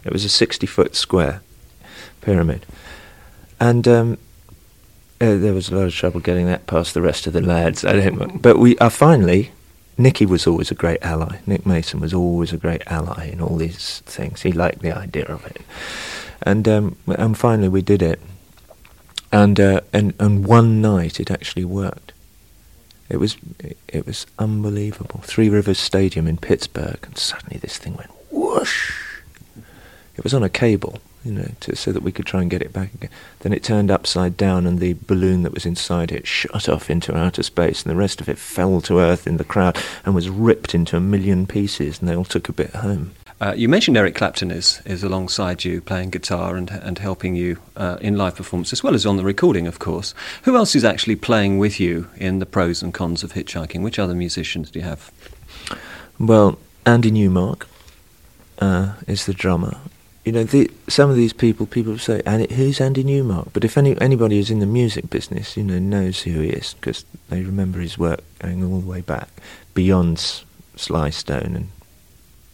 It 0.04 0.14
was 0.14 0.24
a 0.24 0.28
60-foot 0.28 0.96
square 0.96 1.42
pyramid, 2.22 2.66
and 3.60 3.88
um, 3.88 4.18
uh, 5.20 5.36
there 5.38 5.54
was 5.54 5.70
a 5.70 5.76
lot 5.76 5.86
of 5.86 5.96
trouble 5.96 6.20
getting 6.20 6.46
that 6.46 6.68
past 6.68 6.94
the 6.94 7.02
rest 7.02 7.26
of 7.26 7.34
the 7.34 7.42
lads. 7.42 7.84
But 7.84 8.60
we 8.60 8.78
uh, 8.78 8.90
finally 8.90 9.52
Nicky 9.98 10.26
was 10.26 10.46
always 10.46 10.72
a 10.72 10.76
great 10.76 11.02
ally. 11.04 11.40
Nick 11.48 11.66
Mason 11.66 12.00
was 12.00 12.14
always 12.14 12.52
a 12.52 12.58
great 12.58 12.84
ally 12.88 13.28
in 13.28 13.42
all 13.42 13.56
these 13.56 14.02
things. 14.02 14.42
He 14.42 14.52
liked 14.52 14.82
the 14.82 14.92
idea 14.92 15.26
of 15.26 15.46
it, 15.46 15.62
and 16.42 16.68
um, 16.68 16.98
and 17.08 17.38
finally 17.38 17.70
we 17.70 17.82
did 17.82 18.02
it. 18.02 18.20
And 19.32 19.60
uh, 19.60 19.82
and 19.92 20.14
and 20.20 20.46
one 20.46 20.82
night 20.82 21.20
it 21.20 21.32
actually 21.32 21.66
worked. 21.66 22.12
It 23.10 23.18
was 23.18 23.38
it, 23.88 24.06
was 24.06 24.26
unbelievable. 24.40 25.22
Three 25.24 25.50
Rivers 25.50 25.78
Stadium 25.78 26.28
in 26.28 26.38
Pittsburgh, 26.38 27.00
and 27.04 27.18
suddenly 27.18 27.58
this 27.58 27.78
thing 27.78 27.96
went 27.96 28.12
whoosh. 28.32 29.22
It 30.18 30.24
was 30.24 30.34
on 30.34 30.44
a 30.44 30.50
cable, 30.50 31.00
you 31.24 31.32
know, 31.32 31.52
to, 31.60 31.76
so 31.76 31.92
that 31.92 32.02
we 32.02 32.12
could 32.12 32.26
try 32.26 32.42
and 32.42 32.50
get 32.50 32.62
it 32.62 32.74
back 32.74 32.94
again. 32.94 33.10
Then 33.40 33.54
it 33.54 33.64
turned 33.64 33.92
upside 33.92 34.38
down, 34.38 34.66
and 34.66 34.80
the 34.80 34.94
balloon 34.94 35.44
that 35.44 35.54
was 35.54 35.66
inside 35.66 36.12
it 36.12 36.26
shot 36.26 36.70
off 36.70 36.90
into 36.90 37.16
outer 37.16 37.44
space, 37.44 37.84
and 37.84 37.92
the 37.92 37.98
rest 37.98 38.22
of 38.22 38.30
it 38.30 38.38
fell 38.38 38.82
to 38.82 39.00
earth 39.00 39.28
in 39.28 39.38
the 39.38 39.44
crowd 39.44 39.78
and 40.06 40.16
was 40.16 40.30
ripped 40.30 40.74
into 40.74 40.98
a 40.98 41.02
million 41.02 41.46
pieces, 41.46 42.00
and 42.00 42.10
they 42.10 42.16
all 42.16 42.26
took 42.26 42.50
a 42.50 42.54
bit 42.54 42.76
home. 42.76 43.12
Uh, 43.42 43.54
you 43.56 43.68
mentioned 43.68 43.98
Eric 43.98 44.16
Clapton 44.16 44.50
is, 44.50 44.82
is 44.86 45.04
alongside 45.04 45.66
you 45.66 45.82
playing 45.82 46.10
guitar 46.10 46.56
and, 46.56 46.72
and 46.72 47.00
helping 47.00 47.36
you 47.36 47.58
uh, 47.76 47.98
in 48.00 48.18
live 48.18 48.36
performance, 48.36 48.72
as 48.72 48.82
well 48.82 48.96
as 48.96 49.06
on 49.06 49.18
the 49.18 49.26
recording, 49.26 49.68
of 49.68 49.78
course. 49.78 50.14
Who 50.44 50.56
else 50.56 50.74
is 50.74 50.86
actually 50.86 51.18
playing 51.18 51.58
with 51.58 51.78
you 51.78 52.08
in 52.16 52.40
the 52.40 52.46
pros 52.46 52.82
and 52.82 52.94
cons 52.94 53.24
of 53.24 53.34
hitchhiking? 53.34 53.82
Which 53.82 54.00
other 54.00 54.16
musicians 54.16 54.72
do 54.72 54.80
you 54.80 54.86
have? 54.86 55.12
Well, 56.18 56.58
Andy 56.86 57.12
Newmark 57.12 57.68
uh, 58.60 58.94
is 59.06 59.26
the 59.26 59.34
drummer. 59.34 59.78
You 60.24 60.32
know, 60.32 60.46
the, 60.46 60.72
some 60.88 61.10
of 61.10 61.18
these 61.18 61.34
people, 61.34 61.66
people 61.66 61.98
say, 61.98 62.22
"And 62.26 62.50
who's 62.52 62.80
Andy 62.80 63.04
Newmark?" 63.04 63.50
But 63.52 63.64
if 63.64 63.78
any 63.78 64.00
anybody 64.02 64.38
who's 64.38 64.50
in 64.50 64.60
the 64.60 64.66
music 64.66 65.10
business, 65.10 65.56
you 65.56 65.64
know, 65.64 65.78
knows 65.78 66.22
who 66.22 66.40
he 66.40 66.50
is 66.50 66.74
because 66.76 67.06
they 67.30 67.44
remember 67.44 67.80
his 67.80 67.98
work 67.98 68.22
going 68.40 68.64
all 68.64 68.80
the 68.80 68.88
way 68.88 69.02
back 69.02 69.30
beyond 69.76 70.20
Sly 70.78 71.12
Stone 71.12 71.56
and 71.56 71.70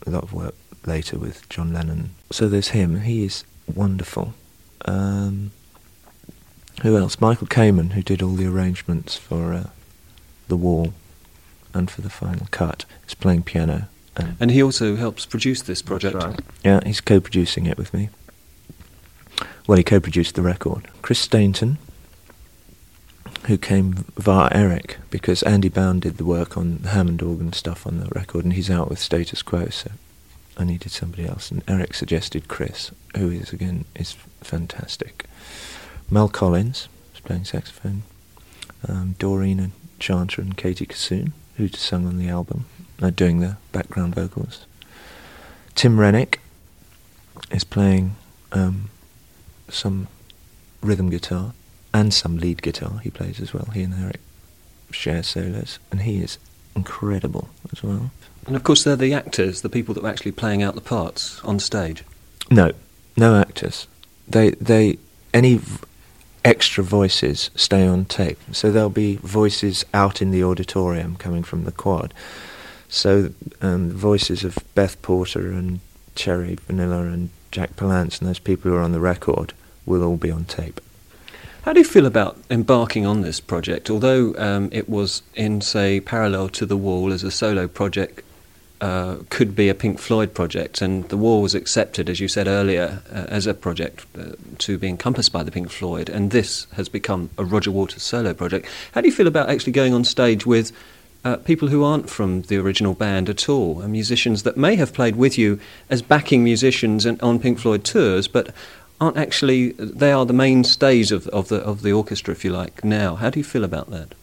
a 0.05 0.09
lot 0.09 0.23
of 0.23 0.33
work 0.33 0.55
later 0.85 1.17
with 1.17 1.47
John 1.49 1.73
Lennon. 1.73 2.11
So 2.31 2.47
there's 2.47 2.69
him. 2.69 3.01
He 3.01 3.23
is 3.25 3.43
wonderful. 3.73 4.33
Um, 4.85 5.51
who 6.81 6.97
else? 6.97 7.21
Michael 7.21 7.47
Kamen, 7.47 7.91
who 7.91 8.01
did 8.01 8.21
all 8.21 8.33
the 8.35 8.47
arrangements 8.47 9.15
for 9.15 9.53
uh, 9.53 9.69
the 10.47 10.55
Wall 10.57 10.93
and 11.73 11.89
for 11.89 12.01
the 12.01 12.09
final 12.09 12.47
cut, 12.51 12.85
is 13.07 13.13
playing 13.13 13.43
piano. 13.43 13.87
And 14.15 14.35
And 14.39 14.51
he 14.51 14.61
also 14.63 14.95
helps 14.95 15.25
produce 15.25 15.61
this 15.61 15.81
project. 15.81 16.41
yeah, 16.63 16.79
he's 16.85 16.99
co-producing 17.01 17.65
it 17.65 17.77
with 17.77 17.93
me. 17.93 18.09
Well, 19.67 19.77
he 19.77 19.83
co-produced 19.83 20.35
the 20.35 20.41
record. 20.41 20.87
Chris 21.01 21.19
Stainton, 21.19 21.77
who 23.45 23.57
came 23.57 23.93
via 24.17 24.49
Eric, 24.51 24.97
because 25.09 25.43
Andy 25.43 25.69
Bown 25.69 25.99
did 25.99 26.17
the 26.17 26.25
work 26.25 26.57
on 26.57 26.79
the 26.79 26.89
Hammond 26.89 27.21
organ 27.21 27.53
stuff 27.53 27.87
on 27.87 27.99
the 27.99 28.07
record, 28.13 28.43
and 28.43 28.53
he's 28.53 28.69
out 28.69 28.89
with 28.89 28.99
Status 28.99 29.41
Quo, 29.41 29.67
so 29.69 29.91
I 30.61 30.63
needed 30.65 30.91
somebody 30.91 31.25
else. 31.27 31.51
And 31.51 31.63
Eric 31.67 31.93
suggested 31.93 32.47
Chris, 32.47 32.91
who 33.17 33.29
is 33.29 33.51
again 33.51 33.85
is 33.95 34.13
fantastic. 34.41 35.25
Mel 36.09 36.29
Collins 36.29 36.87
is 37.13 37.19
playing 37.19 37.45
saxophone. 37.45 38.03
Um, 38.87 39.15
Doreen 39.19 39.71
Chanter 39.99 40.41
and 40.41 40.55
Katie 40.57 40.85
Kissoon, 40.85 41.31
who 41.57 41.67
sung 41.69 42.07
on 42.07 42.17
the 42.17 42.29
album, 42.29 42.65
are 43.01 43.11
doing 43.11 43.39
the 43.39 43.57
background 43.71 44.15
vocals. 44.15 44.65
Tim 45.75 45.99
Renwick 45.99 46.39
is 47.51 47.63
playing 47.63 48.15
um, 48.51 48.89
some 49.69 50.07
rhythm 50.81 51.09
guitar 51.09 51.53
and 51.93 52.13
some 52.13 52.37
lead 52.37 52.61
guitar. 52.61 52.99
He 52.99 53.09
plays 53.09 53.39
as 53.39 53.53
well. 53.53 53.65
He 53.73 53.83
and 53.83 53.93
Eric 53.93 54.19
share 54.91 55.23
solos, 55.23 55.79
and 55.91 56.01
he 56.01 56.21
is 56.21 56.37
incredible 56.75 57.49
as 57.71 57.83
well. 57.83 58.11
And 58.47 58.55
of 58.55 58.63
course, 58.63 58.83
they're 58.83 58.95
the 58.95 59.13
actors, 59.13 59.61
the 59.61 59.69
people 59.69 59.93
that 59.93 60.03
are 60.03 60.09
actually 60.09 60.31
playing 60.31 60.63
out 60.63 60.75
the 60.75 60.81
parts 60.81 61.41
on 61.43 61.59
stage. 61.59 62.03
No, 62.49 62.71
no 63.15 63.39
actors. 63.39 63.87
They 64.27 64.51
they 64.51 64.97
any 65.33 65.57
v- 65.57 65.79
extra 66.43 66.83
voices 66.83 67.51
stay 67.55 67.85
on 67.85 68.05
tape. 68.05 68.39
So 68.51 68.71
there'll 68.71 68.89
be 68.89 69.17
voices 69.17 69.85
out 69.93 70.21
in 70.21 70.31
the 70.31 70.43
auditorium 70.43 71.15
coming 71.15 71.43
from 71.43 71.65
the 71.65 71.71
quad. 71.71 72.13
So 72.89 73.31
um, 73.61 73.89
the 73.89 73.95
voices 73.95 74.43
of 74.43 74.57
Beth 74.75 75.01
Porter 75.01 75.51
and 75.51 75.79
Cherry 76.15 76.55
Vanilla 76.55 77.03
and 77.03 77.29
Jack 77.51 77.75
Palance 77.75 78.19
and 78.19 78.27
those 78.27 78.39
people 78.39 78.71
who 78.71 78.77
are 78.77 78.81
on 78.81 78.91
the 78.91 78.99
record 78.99 79.53
will 79.85 80.03
all 80.03 80.17
be 80.17 80.31
on 80.31 80.45
tape. 80.45 80.81
How 81.63 81.73
do 81.73 81.79
you 81.79 81.85
feel 81.85 82.07
about 82.07 82.37
embarking 82.49 83.05
on 83.05 83.21
this 83.21 83.39
project? 83.39 83.89
Although 83.89 84.35
um, 84.37 84.69
it 84.71 84.89
was 84.89 85.21
in, 85.35 85.61
say, 85.61 85.99
parallel 85.99 86.49
to 86.49 86.65
The 86.65 86.75
Wall 86.75 87.13
as 87.13 87.23
a 87.23 87.29
solo 87.29 87.67
project, 87.67 88.23
uh, 88.81 89.17
could 89.29 89.55
be 89.55 89.69
a 89.69 89.75
Pink 89.75 89.99
Floyd 89.99 90.33
project, 90.33 90.81
and 90.81 91.07
The 91.09 91.17
Wall 91.17 91.43
was 91.43 91.53
accepted, 91.53 92.09
as 92.09 92.19
you 92.19 92.27
said 92.27 92.47
earlier, 92.47 93.01
uh, 93.13 93.25
as 93.29 93.45
a 93.45 93.53
project 93.53 94.05
uh, 94.17 94.31
to 94.57 94.79
be 94.79 94.87
encompassed 94.87 95.31
by 95.31 95.43
the 95.43 95.51
Pink 95.51 95.69
Floyd, 95.69 96.09
and 96.09 96.31
this 96.31 96.65
has 96.73 96.89
become 96.89 97.29
a 97.37 97.45
Roger 97.45 97.69
Waters 97.69 98.01
solo 98.01 98.33
project. 98.33 98.67
How 98.93 99.01
do 99.01 99.07
you 99.07 99.13
feel 99.13 99.27
about 99.27 99.49
actually 99.49 99.73
going 99.73 99.93
on 99.93 100.03
stage 100.03 100.47
with 100.47 100.71
uh, 101.23 101.37
people 101.37 101.67
who 101.67 101.83
aren't 101.83 102.09
from 102.09 102.41
the 102.43 102.57
original 102.57 102.95
band 102.95 103.29
at 103.29 103.47
all, 103.47 103.81
and 103.81 103.91
musicians 103.91 104.41
that 104.43 104.57
may 104.57 104.75
have 104.75 104.93
played 104.93 105.15
with 105.15 105.37
you 105.37 105.59
as 105.91 106.01
backing 106.01 106.43
musicians 106.43 107.05
and 107.05 107.21
on 107.21 107.37
Pink 107.39 107.59
Floyd 107.59 107.83
tours, 107.83 108.27
but 108.27 108.53
aren't 108.99 109.17
actually 109.17 109.73
they 109.73 110.11
are 110.11 110.25
the 110.25 110.33
mainstays 110.33 111.11
of, 111.11 111.27
of 111.27 111.49
the 111.49 111.57
of 111.57 111.83
the 111.83 111.91
orchestra, 111.91 112.33
if 112.33 112.43
you 112.43 112.51
like. 112.51 112.83
Now, 112.83 113.15
how 113.15 113.29
do 113.29 113.39
you 113.39 113.43
feel 113.43 113.63
about 113.63 113.91
that? 113.91 114.15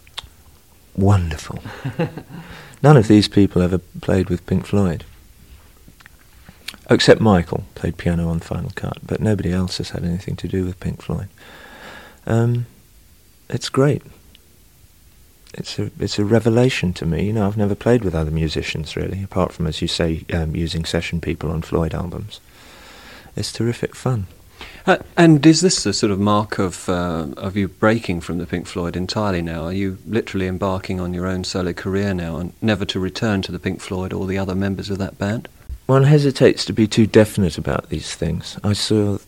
Wonderful. 0.96 1.60
None 2.82 2.96
of 2.96 3.08
these 3.08 3.28
people 3.28 3.62
ever 3.62 3.78
played 3.78 4.30
with 4.30 4.46
Pink 4.46 4.66
Floyd, 4.66 5.04
except 6.88 7.20
Michael 7.20 7.64
played 7.74 7.98
piano 7.98 8.28
on 8.28 8.40
Final 8.40 8.70
Cut, 8.74 8.98
but 9.04 9.20
nobody 9.20 9.52
else 9.52 9.78
has 9.78 9.90
had 9.90 10.04
anything 10.04 10.36
to 10.36 10.48
do 10.48 10.64
with 10.64 10.78
Pink 10.80 11.02
Floyd. 11.02 11.28
Um, 12.26 12.66
it's 13.48 13.68
great. 13.68 14.02
It's 15.54 15.78
a 15.78 15.90
it's 15.98 16.18
a 16.18 16.24
revelation 16.24 16.92
to 16.94 17.06
me. 17.06 17.26
You 17.26 17.32
know, 17.32 17.46
I've 17.46 17.56
never 17.56 17.74
played 17.74 18.04
with 18.04 18.14
other 18.14 18.30
musicians 18.30 18.96
really, 18.96 19.22
apart 19.22 19.52
from 19.52 19.66
as 19.66 19.80
you 19.82 19.88
say, 19.88 20.24
um, 20.32 20.54
using 20.54 20.84
session 20.84 21.20
people 21.20 21.50
on 21.50 21.62
Floyd 21.62 21.94
albums. 21.94 22.40
It's 23.34 23.52
terrific 23.52 23.96
fun. 23.96 24.26
Uh, 24.88 24.96
and 25.18 25.44
is 25.44 25.60
this 25.60 25.84
the 25.84 25.92
sort 25.92 26.10
of 26.10 26.18
mark 26.18 26.58
of 26.58 26.88
uh, 26.88 27.26
of 27.36 27.58
you 27.58 27.68
breaking 27.68 28.22
from 28.22 28.38
the 28.38 28.46
Pink 28.46 28.66
Floyd 28.66 28.96
entirely 28.96 29.42
now? 29.42 29.64
Are 29.64 29.72
you 29.72 29.98
literally 30.06 30.46
embarking 30.46 30.98
on 30.98 31.12
your 31.12 31.26
own 31.26 31.44
solo 31.44 31.74
career 31.74 32.14
now, 32.14 32.38
and 32.38 32.54
never 32.62 32.86
to 32.86 32.98
return 32.98 33.42
to 33.42 33.52
the 33.52 33.58
Pink 33.58 33.82
Floyd 33.82 34.14
or 34.14 34.26
the 34.26 34.38
other 34.38 34.54
members 34.54 34.88
of 34.88 34.96
that 34.96 35.18
band? 35.18 35.46
One 35.84 36.04
hesitates 36.04 36.64
to 36.64 36.72
be 36.72 36.86
too 36.86 37.06
definite 37.06 37.58
about 37.58 37.90
these 37.90 38.14
things. 38.14 38.58
I 38.64 38.72
saw, 38.72 39.18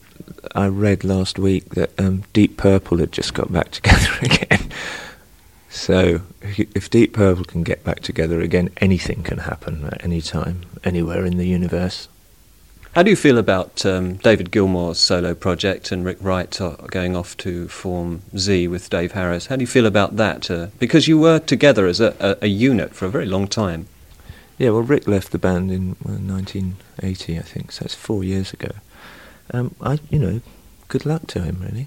I 0.55 0.69
read 0.69 1.05
last 1.05 1.39
week 1.39 1.75
that 1.75 1.91
um, 2.01 2.25
Deep 2.33 2.57
Purple 2.57 2.97
had 2.97 3.13
just 3.13 3.35
got 3.35 3.53
back 3.53 3.71
together 3.83 4.13
again. 4.23 4.71
so 5.69 6.23
if 6.41 6.89
Deep 6.89 7.13
Purple 7.13 7.45
can 7.45 7.65
get 7.65 7.85
back 7.85 8.01
together 8.01 8.41
again, 8.41 8.71
anything 8.79 9.23
can 9.23 9.37
happen 9.37 9.85
at 9.93 10.03
any 10.03 10.23
time, 10.23 10.63
anywhere 10.85 11.27
in 11.27 11.37
the 11.37 11.47
universe. 11.47 12.09
How 12.95 13.05
do 13.05 13.11
you 13.11 13.15
feel 13.17 13.39
about 13.39 13.87
um, 13.87 14.15
David 14.15 14.51
Gilmour's 14.51 14.99
solo 14.99 15.33
project 15.33 15.93
and 15.93 16.05
Rick 16.05 16.19
Wright 16.21 16.61
uh, 16.61 16.71
going 16.89 17.15
off 17.15 17.37
to 17.37 17.69
form 17.69 18.23
Zee 18.37 18.67
with 18.67 18.91
Dave 18.91 19.13
Harris? 19.13 19.47
How 19.47 19.55
do 19.55 19.61
you 19.61 19.69
feel 19.69 19.87
about 19.87 20.17
that? 20.17 20.51
Uh, 20.51 20.67
because 20.81 21.07
you 21.07 21.17
were 21.17 21.39
together 21.39 21.87
as 21.87 22.01
a, 22.01 22.17
a, 22.19 22.47
a, 22.47 22.49
unit 22.49 22.93
for 22.93 23.07
a 23.07 23.09
very 23.09 23.27
long 23.27 23.47
time. 23.47 23.87
Yeah, 24.59 24.71
well, 24.71 24.83
Rick 24.83 25.07
left 25.07 25.31
the 25.31 25.39
band 25.39 25.71
in 25.71 25.95
well, 26.03 26.19
1980, 26.19 27.39
I 27.39 27.43
think, 27.43 27.71
so 27.71 27.85
it's 27.85 27.95
four 27.95 28.25
years 28.25 28.53
ago. 28.53 28.73
Um, 29.55 29.77
I, 29.81 30.01
you 30.11 30.19
know, 30.19 30.41
good 30.89 31.07
luck 31.07 31.29
to 31.29 31.43
him, 31.43 31.59
really. 31.61 31.87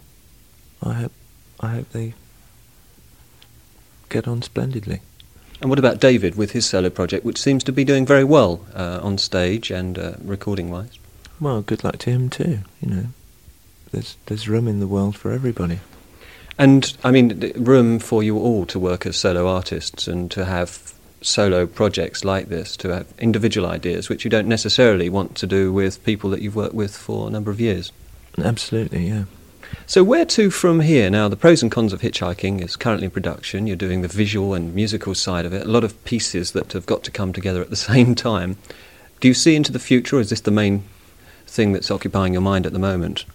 I 0.82 0.94
hope, 0.94 1.12
I 1.60 1.68
hope 1.68 1.90
they 1.90 2.14
get 4.08 4.26
on 4.26 4.42
splendidly. 4.42 5.02
And 5.64 5.70
what 5.70 5.80
about 5.80 6.02
David 6.02 6.36
with 6.36 6.52
his 6.52 6.66
solo 6.66 6.90
project, 6.90 7.24
which 7.24 7.38
seems 7.38 7.64
to 7.64 7.72
be 7.72 7.86
doing 7.86 8.06
very 8.06 8.26
well 8.26 8.60
uh, 8.76 9.00
on 9.02 9.18
stage 9.18 9.72
and 9.72 9.98
uh, 9.98 10.16
recording 10.22 10.70
wise? 10.70 11.00
Well, 11.40 11.62
good 11.62 11.86
luck 11.86 12.00
to 12.00 12.10
him 12.10 12.30
too. 12.30 12.60
You 12.82 12.90
know, 12.90 13.06
there's 13.94 14.18
there's 14.26 14.50
room 14.50 14.68
in 14.68 14.82
the 14.82 14.88
world 14.88 15.16
for 15.16 15.32
everybody. 15.32 15.80
And 16.60 16.94
I 17.02 17.12
mean, 17.12 17.54
room 17.56 18.00
for 18.00 18.22
you 18.22 18.38
all 18.38 18.66
to 18.66 18.78
work 18.78 19.06
as 19.06 19.16
solo 19.16 19.48
artists 19.48 20.06
and 20.06 20.30
to 20.32 20.44
have 20.44 20.94
solo 21.22 21.66
projects 21.66 22.26
like 22.26 22.50
this, 22.50 22.76
to 22.76 22.90
have 22.90 23.08
individual 23.18 23.66
ideas, 23.66 24.10
which 24.10 24.26
you 24.26 24.30
don't 24.30 24.50
necessarily 24.50 25.08
want 25.08 25.36
to 25.36 25.48
do 25.48 25.72
with 25.72 26.04
people 26.04 26.30
that 26.32 26.42
you've 26.42 26.58
worked 26.58 26.76
with 26.76 26.94
for 26.94 27.30
a 27.30 27.32
number 27.32 27.52
of 27.52 27.62
years. 27.62 27.94
Absolutely, 28.38 29.08
yeah. 29.08 29.24
So 29.86 30.04
where 30.04 30.26
to 30.26 30.50
from 30.50 30.80
here? 30.80 31.10
Now, 31.10 31.28
the 31.28 31.36
pros 31.36 31.62
and 31.62 31.72
cons 31.72 31.94
of 31.94 32.02
hitchhiking 32.02 32.62
is 32.62 32.76
currently 32.76 33.06
in 33.06 33.12
production. 33.12 33.68
You're 33.68 33.76
doing 33.76 34.02
the 34.02 34.08
visual 34.08 34.54
and 34.54 34.74
musical 34.74 35.14
side 35.14 35.46
of 35.46 35.54
it. 35.54 35.66
A 35.66 35.70
lot 35.70 35.84
of 35.84 36.04
pieces 36.06 36.52
that 36.54 36.74
have 36.74 36.86
got 36.86 37.04
to 37.04 37.12
come 37.12 37.34
together 37.34 37.62
at 37.62 37.70
the 37.70 37.76
same 37.92 38.16
time. 38.16 38.58
Do 39.20 39.28
you 39.28 39.34
see 39.34 39.56
into 39.56 39.72
the 39.72 39.80
future, 39.80 40.18
or 40.18 40.20
is 40.20 40.30
this 40.30 40.42
the 40.42 40.52
main 40.52 40.84
thing 41.46 41.74
that's 41.74 41.92
occupying 41.92 42.34
your 42.34 42.42
mind 42.42 42.66
at 42.66 42.74
the 42.74 42.80
moment? 42.80 43.26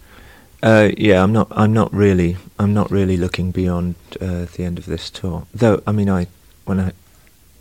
Uh, 0.62 0.90
yeah, 0.96 1.22
I'm 1.22 1.32
not. 1.32 1.48
I'm 1.52 1.72
not 1.72 1.92
really. 1.92 2.36
I'm 2.58 2.74
not 2.74 2.90
really 2.90 3.16
looking 3.16 3.52
beyond 3.52 3.94
uh, 4.20 4.46
the 4.46 4.64
end 4.64 4.78
of 4.78 4.86
this 4.86 5.08
tour. 5.08 5.46
Though, 5.54 5.82
I 5.86 5.92
mean, 5.92 6.10
I 6.10 6.26
when 6.64 6.80
I, 6.80 6.92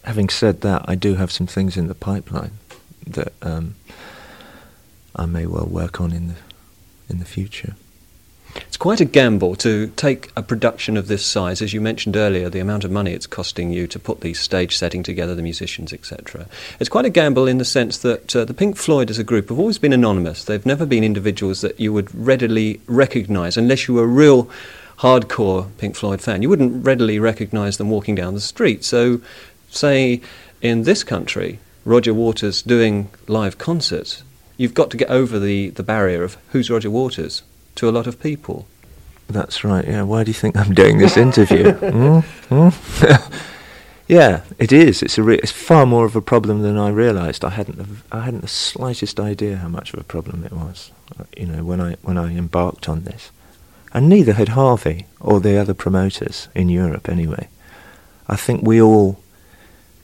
having 0.03 0.29
said 0.29 0.61
that, 0.61 0.83
I 0.87 0.95
do 0.95 1.15
have 1.15 1.31
some 1.31 1.45
things 1.45 1.77
in 1.77 1.87
the 1.87 1.95
pipeline 1.95 2.57
that 3.05 3.33
um, 3.41 3.75
I 5.15 5.25
may 5.25 5.45
well 5.45 5.67
work 5.67 6.01
on 6.01 6.11
in 6.11 6.29
the 6.29 6.35
in 7.07 7.19
the 7.19 7.25
future. 7.25 7.75
It's 8.67 8.77
quite 8.77 9.01
a 9.01 9.05
gamble 9.05 9.55
to 9.57 9.87
take 9.95 10.31
a 10.35 10.43
production 10.43 10.97
of 10.97 11.07
this 11.07 11.25
size, 11.25 11.61
as 11.61 11.73
you 11.73 11.81
mentioned 11.81 12.15
earlier, 12.15 12.49
the 12.49 12.59
amount 12.59 12.83
of 12.83 12.91
money 12.91 13.11
it's 13.11 13.27
costing 13.27 13.71
you 13.71 13.87
to 13.87 13.99
put 13.99 14.21
the 14.21 14.33
stage 14.33 14.77
setting 14.77 15.03
together, 15.03 15.35
the 15.35 15.41
musicians, 15.41 15.93
etc. 15.93 16.47
It's 16.79 16.89
quite 16.89 17.05
a 17.05 17.09
gamble 17.09 17.47
in 17.47 17.57
the 17.57 17.65
sense 17.65 17.97
that 17.99 18.35
uh, 18.35 18.45
the 18.45 18.53
Pink 18.53 18.77
Floyd 18.77 19.09
as 19.09 19.19
a 19.19 19.23
group 19.23 19.49
have 19.49 19.59
always 19.59 19.77
been 19.77 19.93
anonymous. 19.93 20.43
They've 20.43 20.65
never 20.65 20.85
been 20.85 21.03
individuals 21.03 21.61
that 21.61 21.79
you 21.79 21.91
would 21.93 22.13
readily 22.13 22.79
recognise 22.87 23.57
unless 23.57 23.87
you 23.87 23.95
were 23.95 24.03
a 24.03 24.07
real 24.07 24.49
hardcore 24.99 25.69
Pink 25.77 25.95
Floyd 25.95 26.21
fan. 26.21 26.41
You 26.41 26.49
wouldn't 26.49 26.85
readily 26.85 27.19
recognise 27.19 27.77
them 27.77 27.89
walking 27.89 28.15
down 28.15 28.33
the 28.33 28.41
street. 28.41 28.83
So, 28.83 29.21
say 29.69 30.21
in 30.61 30.83
this 30.83 31.03
country, 31.03 31.59
Roger 31.85 32.13
Waters 32.13 32.61
doing 32.61 33.09
live 33.27 33.57
concerts, 33.57 34.23
you've 34.57 34.73
got 34.73 34.89
to 34.91 34.97
get 34.97 35.09
over 35.09 35.39
the, 35.39 35.69
the 35.69 35.83
barrier 35.83 36.23
of 36.23 36.37
who's 36.49 36.69
Roger 36.69 36.89
Waters 36.89 37.43
to 37.77 37.89
a 37.89 37.91
lot 37.91 38.07
of 38.07 38.19
people. 38.19 38.67
That's 39.27 39.63
right. 39.63 39.85
Yeah. 39.85 40.03
Why 40.03 40.23
do 40.23 40.29
you 40.29 40.33
think 40.33 40.55
I'm 40.55 40.73
doing 40.73 40.97
this 40.97 41.17
interview? 41.17 41.63
mm? 41.73 42.23
Mm? 42.49 43.41
yeah, 44.07 44.41
it 44.57 44.71
is. 44.71 45.01
It's 45.01 45.17
a. 45.17 45.23
Re- 45.23 45.39
it's 45.39 45.51
far 45.51 45.85
more 45.85 46.05
of 46.05 46.15
a 46.15 46.21
problem 46.21 46.61
than 46.61 46.77
I 46.77 46.89
realised. 46.89 47.43
I 47.43 47.49
hadn't. 47.49 48.03
I 48.11 48.21
hadn't 48.21 48.41
the 48.41 48.47
slightest 48.47 49.19
idea 49.19 49.57
how 49.57 49.67
much 49.67 49.93
of 49.93 49.99
a 49.99 50.03
problem 50.03 50.43
it 50.45 50.53
was. 50.53 50.91
Uh, 51.19 51.25
you 51.35 51.45
know, 51.45 51.63
when 51.63 51.81
I 51.81 51.97
when 52.03 52.17
I 52.17 52.35
embarked 52.35 52.87
on 52.87 53.03
this, 53.03 53.31
and 53.93 54.07
neither 54.07 54.33
had 54.33 54.49
Harvey 54.49 55.07
or 55.19 55.39
the 55.39 55.57
other 55.57 55.73
promoters 55.73 56.47
in 56.55 56.69
Europe. 56.69 57.09
Anyway, 57.09 57.49
I 58.29 58.37
think 58.37 58.61
we 58.63 58.81
all, 58.81 59.19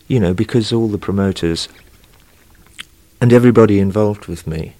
you 0.07 0.19
know, 0.19 0.33
because 0.33 0.73
all 0.73 0.89
the 0.89 0.97
promoters 0.97 1.69
and 3.21 3.31
everybody 3.31 3.79
involved 3.79 4.25
with 4.25 4.45
me 4.45 4.73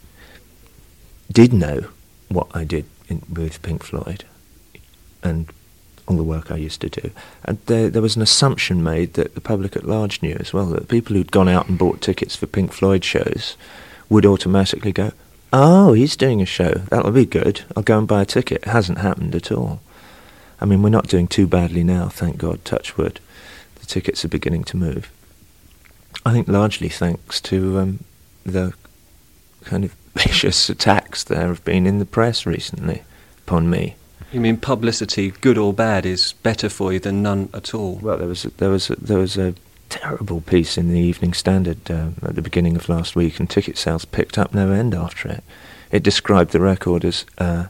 did 1.32 1.53
know 1.53 1.86
what 2.34 2.48
I 2.54 2.63
did 2.63 2.86
in, 3.08 3.22
with 3.32 3.62
Pink 3.62 3.84
Floyd 3.84 4.26
and 5.22 5.48
all 6.08 6.17
the 6.17 6.24
work 6.24 6.52
I 6.52 6.58
used 6.58 6.82
to 6.82 6.89
do. 6.89 7.12
And 7.46 7.60
there, 7.65 7.89
there 7.89 8.02
was 8.02 8.15
an 8.15 8.22
assumption 8.22 8.84
made 8.84 9.13
that 9.13 9.36
the 9.36 9.41
public 9.41 9.76
at 9.76 9.86
large 9.86 10.22
knew 10.22 10.36
as 10.39 10.54
well, 10.54 10.65
that 10.67 10.89
people 10.89 11.15
who'd 11.15 11.32
gone 11.32 11.48
out 11.48 11.69
and 11.69 11.78
bought 11.78 12.02
tickets 12.02 12.36
for 12.36 12.46
Pink 12.46 12.74
Floyd 12.74 13.04
shows 13.04 13.56
would 14.10 14.26
automatically 14.26 14.91
go, 14.91 15.12
oh, 15.54 15.93
he's 15.93 16.17
doing 16.17 16.41
a 16.41 16.46
show, 16.46 16.72
that'll 16.89 17.12
be 17.12 17.26
good, 17.26 17.62
I'll 17.76 17.84
go 17.84 18.00
and 18.00 18.08
buy 18.08 18.24
a 18.24 18.26
ticket. 18.26 18.63
It 18.63 18.69
hasn't 18.69 18.98
happened 18.98 19.36
at 19.36 19.52
all. 19.52 19.82
I 20.60 20.65
mean, 20.65 20.82
we're 20.82 20.89
not 20.89 21.08
doing 21.08 21.28
too 21.28 21.48
badly 21.48 21.84
now, 21.84 22.10
thank 22.10 22.38
God, 22.38 22.65
touch 22.65 22.98
wood. 22.98 23.19
The 23.76 23.86
tickets 23.86 24.26
are 24.26 24.30
beginning 24.30 24.63
to 24.65 24.78
move. 24.78 25.12
I 26.26 26.32
think 26.32 26.48
largely 26.48 26.89
thanks 26.89 27.39
to 27.41 27.80
um, 27.80 28.04
the 28.46 28.74
kind 29.63 29.84
of 29.84 29.95
vicious 30.15 30.69
attacks 30.69 31.23
there 31.23 31.47
have 31.47 31.63
been 31.65 31.86
in 31.86 31.99
the 31.99 32.06
press 32.06 32.45
recently 32.45 33.04
upon 33.45 33.69
me. 33.69 33.95
You 34.32 34.39
mean 34.39 34.58
publicity, 34.58 35.32
good 35.32 35.58
or 35.58 35.73
bad, 35.73 36.06
is 36.06 36.34
better 36.34 36.69
for 36.69 36.91
you 36.91 36.99
than 36.99 37.21
none 37.21 37.49
at 37.54 37.73
all? 37.73 37.95
Well, 38.02 38.17
there 38.17 38.28
was 38.28 38.45
a, 38.45 38.49
there 38.52 38.69
was 38.69 38.89
a, 38.89 38.95
there 38.95 39.19
was 39.19 39.38
a 39.38 39.54
terrible 39.89 40.41
piece 40.41 40.76
in 40.76 40.91
the 40.91 40.99
Evening 40.99 41.34
Standard 41.34 41.91
uh, 41.91 42.10
at 42.23 42.36
the 42.36 42.41
beginning 42.41 42.76
of 42.76 42.89
last 42.89 43.15
week, 43.15 43.39
and 43.39 43.47
ticket 43.47 43.78
sales 43.78 44.06
picked 44.06 44.39
up 44.39 44.54
no 44.54 44.71
end 44.71 44.95
after 44.95 45.30
it. 45.30 45.43
It 45.91 46.02
described 46.02 46.52
the 46.52 46.60
record 46.60 47.06
as 47.06 47.26
uh, 47.38 47.67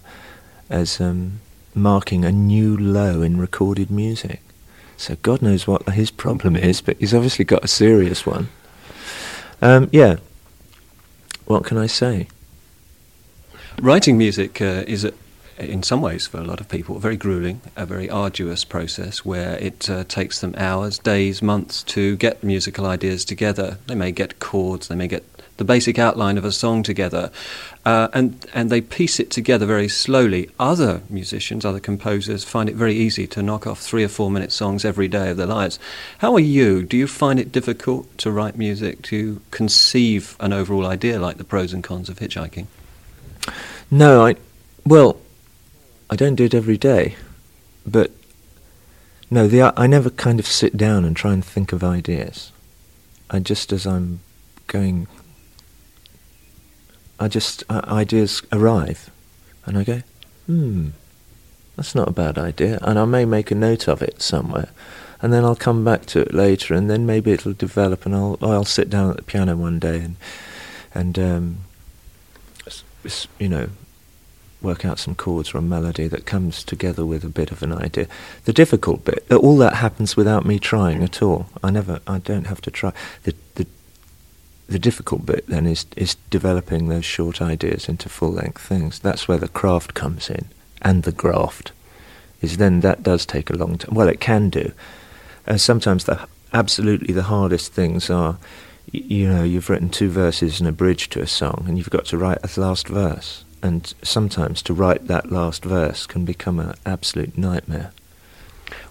as 0.69 1.01
um, 1.01 1.41
marking 1.75 2.23
a 2.23 2.31
new 2.31 2.77
low 2.77 3.21
in 3.21 3.37
recorded 3.37 3.91
music. 3.91 4.41
So 4.95 5.17
God 5.21 5.41
knows 5.41 5.67
what 5.67 5.89
his 5.89 6.11
problem 6.11 6.55
is, 6.55 6.79
but 6.79 6.97
he's 6.97 7.13
obviously 7.13 7.43
got 7.43 7.65
a 7.65 7.67
serious 7.67 8.25
one. 8.25 8.47
Um, 9.61 9.89
yeah, 9.91 10.17
what 11.45 11.63
can 11.63 11.77
I 11.77 11.87
say? 11.87 12.27
Writing 13.81 14.17
music 14.17 14.61
uh, 14.61 14.83
is, 14.87 15.03
a, 15.03 15.13
in 15.57 15.83
some 15.83 16.01
ways, 16.01 16.27
for 16.27 16.37
a 16.37 16.43
lot 16.43 16.61
of 16.61 16.69
people, 16.69 16.99
very 16.99 17.17
grueling, 17.17 17.61
a 17.75 17.85
very 17.85 18.09
arduous 18.09 18.63
process 18.63 19.25
where 19.25 19.57
it 19.57 19.89
uh, 19.89 20.03
takes 20.05 20.41
them 20.41 20.53
hours, 20.57 20.99
days, 20.99 21.41
months 21.41 21.83
to 21.83 22.15
get 22.17 22.43
musical 22.43 22.85
ideas 22.85 23.25
together. 23.25 23.77
They 23.87 23.95
may 23.95 24.11
get 24.11 24.39
chords, 24.39 24.87
they 24.87 24.95
may 24.95 25.07
get 25.07 25.32
the 25.57 25.63
basic 25.63 25.99
outline 25.99 26.37
of 26.37 26.45
a 26.45 26.51
song 26.51 26.83
together, 26.83 27.31
uh, 27.85 28.07
and 28.13 28.45
and 28.53 28.69
they 28.69 28.81
piece 28.81 29.19
it 29.19 29.29
together 29.29 29.65
very 29.65 29.87
slowly. 29.87 30.49
Other 30.59 31.01
musicians, 31.09 31.65
other 31.65 31.79
composers, 31.79 32.43
find 32.43 32.69
it 32.69 32.75
very 32.75 32.95
easy 32.95 33.27
to 33.27 33.43
knock 33.43 33.67
off 33.67 33.79
three 33.79 34.03
or 34.03 34.07
four 34.07 34.31
minute 34.31 34.51
songs 34.51 34.83
every 34.83 35.07
day 35.07 35.29
of 35.29 35.37
their 35.37 35.47
lives. 35.47 35.79
How 36.19 36.33
are 36.33 36.39
you? 36.39 36.83
Do 36.83 36.97
you 36.97 37.07
find 37.07 37.39
it 37.39 37.51
difficult 37.51 38.17
to 38.19 38.31
write 38.31 38.57
music 38.57 39.01
to 39.03 39.41
conceive 39.51 40.35
an 40.39 40.53
overall 40.53 40.85
idea 40.85 41.19
like 41.19 41.37
the 41.37 41.43
pros 41.43 41.73
and 41.73 41.83
cons 41.83 42.09
of 42.09 42.19
hitchhiking? 42.19 42.67
No, 43.91 44.25
I 44.25 44.35
well, 44.85 45.17
I 46.09 46.15
don't 46.15 46.35
do 46.35 46.45
it 46.45 46.53
every 46.53 46.77
day, 46.77 47.15
but 47.85 48.11
no, 49.29 49.47
the 49.47 49.73
I 49.77 49.87
never 49.87 50.09
kind 50.09 50.39
of 50.39 50.47
sit 50.47 50.77
down 50.77 51.05
and 51.05 51.15
try 51.15 51.33
and 51.33 51.43
think 51.43 51.73
of 51.73 51.83
ideas. 51.83 52.51
I 53.29 53.39
just 53.39 53.71
as 53.71 53.87
I'm 53.87 54.19
going 54.67 55.07
I 57.19 57.27
just 57.27 57.63
uh, 57.69 57.81
ideas 57.87 58.41
arrive 58.51 59.09
And 59.65 59.77
I 59.77 59.83
go, 59.83 60.01
hmm, 60.45 60.89
that's 61.75 61.95
not 61.95 62.07
a 62.07 62.11
bad 62.11 62.37
idea. 62.37 62.79
And 62.81 62.99
I 62.99 63.05
may 63.05 63.25
make 63.25 63.51
a 63.51 63.55
note 63.55 63.87
of 63.87 64.01
it 64.01 64.21
somewhere. 64.21 64.69
And 65.21 65.31
then 65.31 65.45
I'll 65.45 65.55
come 65.55 65.85
back 65.85 66.05
to 66.07 66.19
it 66.19 66.33
later, 66.33 66.73
and 66.73 66.89
then 66.89 67.05
maybe 67.05 67.31
it'll 67.31 67.53
develop, 67.53 68.05
and 68.05 68.13
I'll 68.13 68.37
I'll 68.41 68.65
sit 68.65 68.89
down 68.89 69.09
at 69.09 69.15
the 69.15 69.23
piano 69.23 69.55
one 69.55 69.79
day 69.79 69.99
and 69.99 70.15
and 70.93 71.17
um, 71.17 71.57
you 73.39 73.47
know 73.47 73.69
work 74.61 74.85
out 74.85 74.99
some 74.99 75.13
chords 75.15 75.53
or 75.53 75.59
a 75.59 75.61
melody 75.61 76.07
that 76.07 76.25
comes 76.25 76.63
together 76.63 77.05
with 77.05 77.23
a 77.23 77.29
bit 77.29 77.51
of 77.51 77.61
an 77.61 77.73
idea. 77.73 78.07
The 78.45 78.53
difficult 78.53 79.03
bit, 79.03 79.25
all 79.31 79.57
that 79.57 79.75
happens 79.75 80.15
without 80.15 80.45
me 80.45 80.57
trying 80.57 81.03
at 81.03 81.21
all. 81.21 81.47
I 81.61 81.69
never, 81.69 81.99
I 82.07 82.19
don't 82.19 82.47
have 82.47 82.61
to 82.61 82.71
try. 82.71 82.93
The, 83.23 83.35
the, 83.55 83.67
the 84.67 84.79
difficult 84.79 85.25
bit 85.25 85.47
then 85.47 85.65
is, 85.65 85.85
is 85.95 86.15
developing 86.29 86.87
those 86.87 87.05
short 87.05 87.41
ideas 87.41 87.89
into 87.89 88.09
full-length 88.09 88.61
things. 88.61 88.99
That's 88.99 89.27
where 89.27 89.37
the 89.37 89.47
craft 89.47 89.93
comes 89.93 90.29
in, 90.29 90.45
and 90.81 91.03
the 91.03 91.11
graft. 91.11 91.71
Is 92.41 92.57
then 92.57 92.81
that 92.81 93.03
does 93.03 93.25
take 93.25 93.49
a 93.49 93.57
long 93.57 93.77
time. 93.77 93.95
Well, 93.95 94.09
it 94.09 94.19
can 94.19 94.49
do. 94.49 94.73
Uh, 95.47 95.57
sometimes 95.57 96.03
the 96.05 96.27
absolutely 96.51 97.13
the 97.13 97.23
hardest 97.23 97.73
things 97.73 98.09
are, 98.09 98.37
you 98.91 99.27
know, 99.29 99.43
you've 99.43 99.69
written 99.69 99.89
two 99.89 100.09
verses 100.09 100.59
and 100.59 100.67
a 100.67 100.73
bridge 100.73 101.09
to 101.09 101.21
a 101.21 101.27
song, 101.27 101.65
and 101.67 101.77
you've 101.77 101.89
got 101.89 102.05
to 102.05 102.17
write 102.17 102.39
a 102.43 102.59
last 102.59 102.87
verse 102.87 103.43
and 103.63 103.93
sometimes 104.03 104.61
to 104.61 104.73
write 104.73 105.07
that 105.07 105.31
last 105.31 105.63
verse 105.63 106.05
can 106.05 106.25
become 106.25 106.59
an 106.59 106.75
absolute 106.85 107.37
nightmare. 107.37 107.91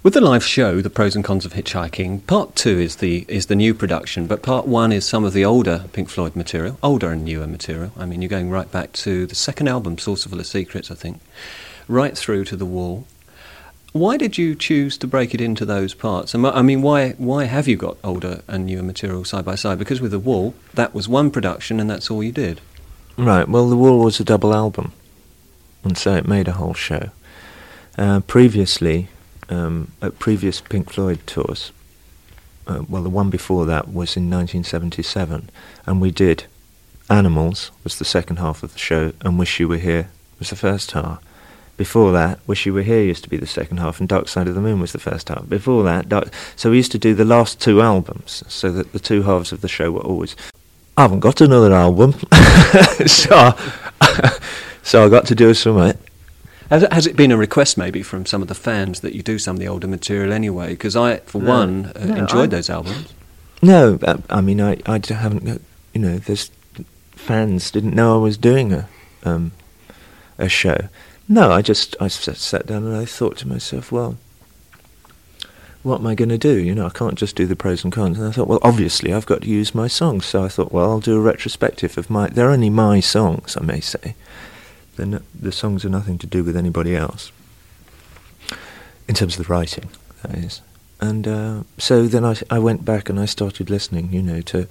With 0.03 0.15
the 0.15 0.21
live 0.21 0.45
show, 0.45 0.81
the 0.81 0.91
pros 0.91 1.15
and 1.15 1.25
cons 1.25 1.45
of 1.47 1.53
hitchhiking, 1.53 2.27
part 2.27 2.57
two 2.57 2.79
is 2.79 2.97
the 2.97 3.25
is 3.29 3.47
the 3.47 3.55
new 3.55 3.73
production, 3.73 4.27
but 4.27 4.43
part 4.43 4.67
one 4.67 4.91
is 4.91 5.07
some 5.07 5.25
of 5.25 5.33
the 5.33 5.45
older 5.45 5.85
Pink 5.93 6.09
Floyd 6.09 6.35
material, 6.35 6.79
older 6.83 7.13
and 7.13 7.25
newer 7.25 7.47
material. 7.47 7.93
I 7.97 8.07
mean, 8.07 8.21
you're 8.21 8.29
going 8.29 8.51
right 8.51 8.71
back 8.71 8.93
to 8.95 9.27
the 9.27 9.35
second 9.35 9.69
album, 9.69 9.99
Saucerful 9.99 10.41
of 10.41 10.47
Secrets, 10.47 10.91
I 10.91 10.95
think, 10.95 11.21
right 11.87 12.19
through 12.19 12.45
to 12.47 12.57
the 12.57 12.67
Wall. 12.67 13.07
Why 13.93 14.17
did 14.17 14.39
you 14.39 14.55
choose 14.55 14.97
to 14.99 15.07
break 15.07 15.35
it 15.35 15.41
into 15.41 15.67
those 15.67 15.93
parts? 15.93 16.35
I 16.35 16.63
mean, 16.63 16.83
why 16.83 17.11
why 17.13 17.45
have 17.45 17.69
you 17.69 17.77
got 17.77 17.99
older 18.03 18.43
and 18.49 18.67
newer 18.67 18.83
material 18.83 19.25
side 19.25 19.45
by 19.45 19.55
side? 19.55 19.79
Because 19.79 20.01
with 20.01 20.11
the 20.11 20.19
Wall, 20.19 20.55
that 20.75 20.95
was 20.95 21.09
one 21.09 21.31
production, 21.31 21.79
and 21.79 21.89
that's 21.89 22.11
all 22.11 22.23
you 22.23 22.33
did. 22.33 22.61
Right, 23.17 23.47
well, 23.47 23.69
The 23.69 23.77
Wall 23.77 24.03
was 24.03 24.19
a 24.19 24.25
double 24.25 24.55
album, 24.55 24.93
and 25.85 25.99
so 25.99 26.15
it 26.15 26.27
made 26.27 26.49
a 26.49 26.53
whole 26.53 26.75
show. 26.75 27.11
Uh, 27.99 28.21
previously, 28.21 29.09
um, 29.53 29.93
at 30.01 30.19
previous 30.19 30.61
Pink 30.61 30.91
Floyd 30.91 31.21
tours, 31.27 31.73
uh, 32.67 32.83
well, 32.89 33.03
the 33.03 33.11
one 33.11 33.31
before 33.31 33.67
that 33.67 33.89
was 33.89 34.17
in 34.17 34.31
1977, 34.31 35.51
and 35.87 36.01
we 36.01 36.11
did 36.11 36.45
Animals 37.11 37.73
was 37.85 37.99
the 37.99 38.05
second 38.05 38.39
half 38.39 38.63
of 38.63 38.73
the 38.73 38.79
show, 38.79 39.13
and 39.21 39.39
Wish 39.39 39.61
You 39.61 39.69
Were 39.69 39.77
Here 39.77 40.09
was 40.39 40.51
the 40.51 40.57
first 40.57 40.93
half. 40.93 41.23
Before 41.77 42.13
that, 42.13 42.39
Wish 42.47 42.65
You 42.65 42.73
Were 42.73 42.83
Here 42.83 43.03
used 43.03 43.25
to 43.25 43.29
be 43.29 43.37
the 43.37 43.47
second 43.47 43.79
half, 43.79 44.01
and 44.01 44.09
Dark 44.09 44.29
Side 44.29 44.49
of 44.49 44.55
the 44.55 44.61
Moon 44.61 44.81
was 44.81 44.93
the 44.93 44.99
first 44.99 45.29
half. 45.29 45.47
Before 45.49 45.83
that, 45.83 46.09
Dark, 46.09 46.33
so 46.57 46.71
we 46.71 46.77
used 46.77 46.93
to 46.93 46.99
do 46.99 47.13
the 47.13 47.25
last 47.25 47.61
two 47.61 47.83
albums, 47.83 48.45
so 48.49 48.71
that 48.73 48.93
the 48.93 48.99
two 48.99 49.25
halves 49.25 49.53
of 49.53 49.61
the 49.61 49.69
show 49.69 49.91
were 49.91 50.01
always 50.01 50.37
I 50.97 51.03
haven't 51.03 51.21
got 51.21 51.41
another 51.41 51.73
album, 51.73 52.13
so 53.07 53.55
so 54.83 55.05
I 55.05 55.09
got 55.09 55.27
to 55.27 55.35
do 55.35 55.53
something. 55.55 55.99
Has, 56.73 56.87
has 56.91 57.07
it 57.07 57.17
been 57.17 57.31
a 57.31 57.37
request 57.37 57.77
maybe 57.77 58.03
from 58.03 58.25
some 58.25 58.41
of 58.41 58.49
the 58.49 58.55
fans 58.55 59.01
that 59.01 59.15
you 59.15 59.23
do 59.23 59.39
some 59.39 59.57
of 59.57 59.61
the 59.61 59.69
older 59.69 59.87
material 59.87 60.33
anyway? 60.33 60.71
Because 60.71 60.97
I, 60.97 61.19
for 61.19 61.39
no, 61.39 61.51
one, 61.51 61.93
uh, 61.95 62.07
no, 62.07 62.15
enjoyed 62.15 62.45
I, 62.45 62.57
those 62.57 62.71
albums. 62.71 63.13
No, 63.61 63.99
uh, 64.03 64.17
I 64.31 64.41
mean 64.41 64.59
I, 64.59 64.79
I 64.87 64.99
haven't. 65.07 65.45
Got, 65.45 65.61
you 65.93 66.01
know, 66.01 66.17
there's 66.17 66.51
fans 67.11 67.71
didn't 67.71 67.95
know 67.95 68.15
I 68.15 68.23
was 68.23 68.39
doing 68.39 68.73
a 68.73 68.89
um, 69.23 69.53
a 70.39 70.49
show. 70.49 70.89
No, 71.29 71.53
I 71.53 71.61
just 71.61 71.95
I 72.01 72.09
sat 72.09 72.67
down 72.67 72.85
and 72.85 72.97
I 72.97 73.05
thought 73.05 73.37
to 73.39 73.49
myself, 73.49 73.93
well, 73.93 74.17
what 75.83 76.01
am 76.01 76.07
I 76.07 76.15
going 76.15 76.31
to 76.31 76.39
do? 76.39 76.57
You 76.57 76.75
know, 76.75 76.87
I 76.87 76.91
can't 76.91 77.17
just 77.17 77.37
do 77.37 77.45
the 77.45 77.55
pros 77.55 77.85
and 77.85 77.93
cons. 77.93 78.19
And 78.19 78.27
I 78.27 78.33
thought, 78.33 78.49
well, 78.49 78.61
obviously, 78.63 79.13
I've 79.13 79.27
got 79.27 79.43
to 79.43 79.49
use 79.49 79.75
my 79.75 79.89
songs. 79.89 80.25
So 80.25 80.43
I 80.43 80.49
thought, 80.49 80.73
well, 80.73 80.91
I'll 80.91 81.01
do 81.01 81.19
a 81.19 81.21
retrospective 81.21 81.99
of 81.99 82.09
my. 82.09 82.29
They're 82.29 82.51
only 82.51 82.71
my 82.71 83.01
songs, 83.01 83.59
I 83.59 83.63
may 83.63 83.81
say. 83.81 84.15
No, 84.99 85.21
the 85.35 85.53
songs 85.53 85.85
are 85.85 85.89
nothing 85.89 86.19
to 86.19 86.27
do 86.27 86.45
with 86.45 86.57
anybody 86.57 86.95
else. 86.95 87.33
In 89.09 89.15
terms 89.15 89.39
of 89.39 89.47
the 89.47 89.53
writing, 89.53 89.89
that 90.23 90.37
is. 90.37 90.61
And 91.01 91.27
uh, 91.27 91.63
so 91.79 92.07
then 92.07 92.25
I, 92.25 92.37
I 92.51 92.59
went 92.59 92.85
back 92.85 93.09
and 93.09 93.19
I 93.19 93.25
started 93.25 93.71
listening, 93.71 94.13
you 94.13 94.23
know, 94.23 94.41
to. 94.43 94.69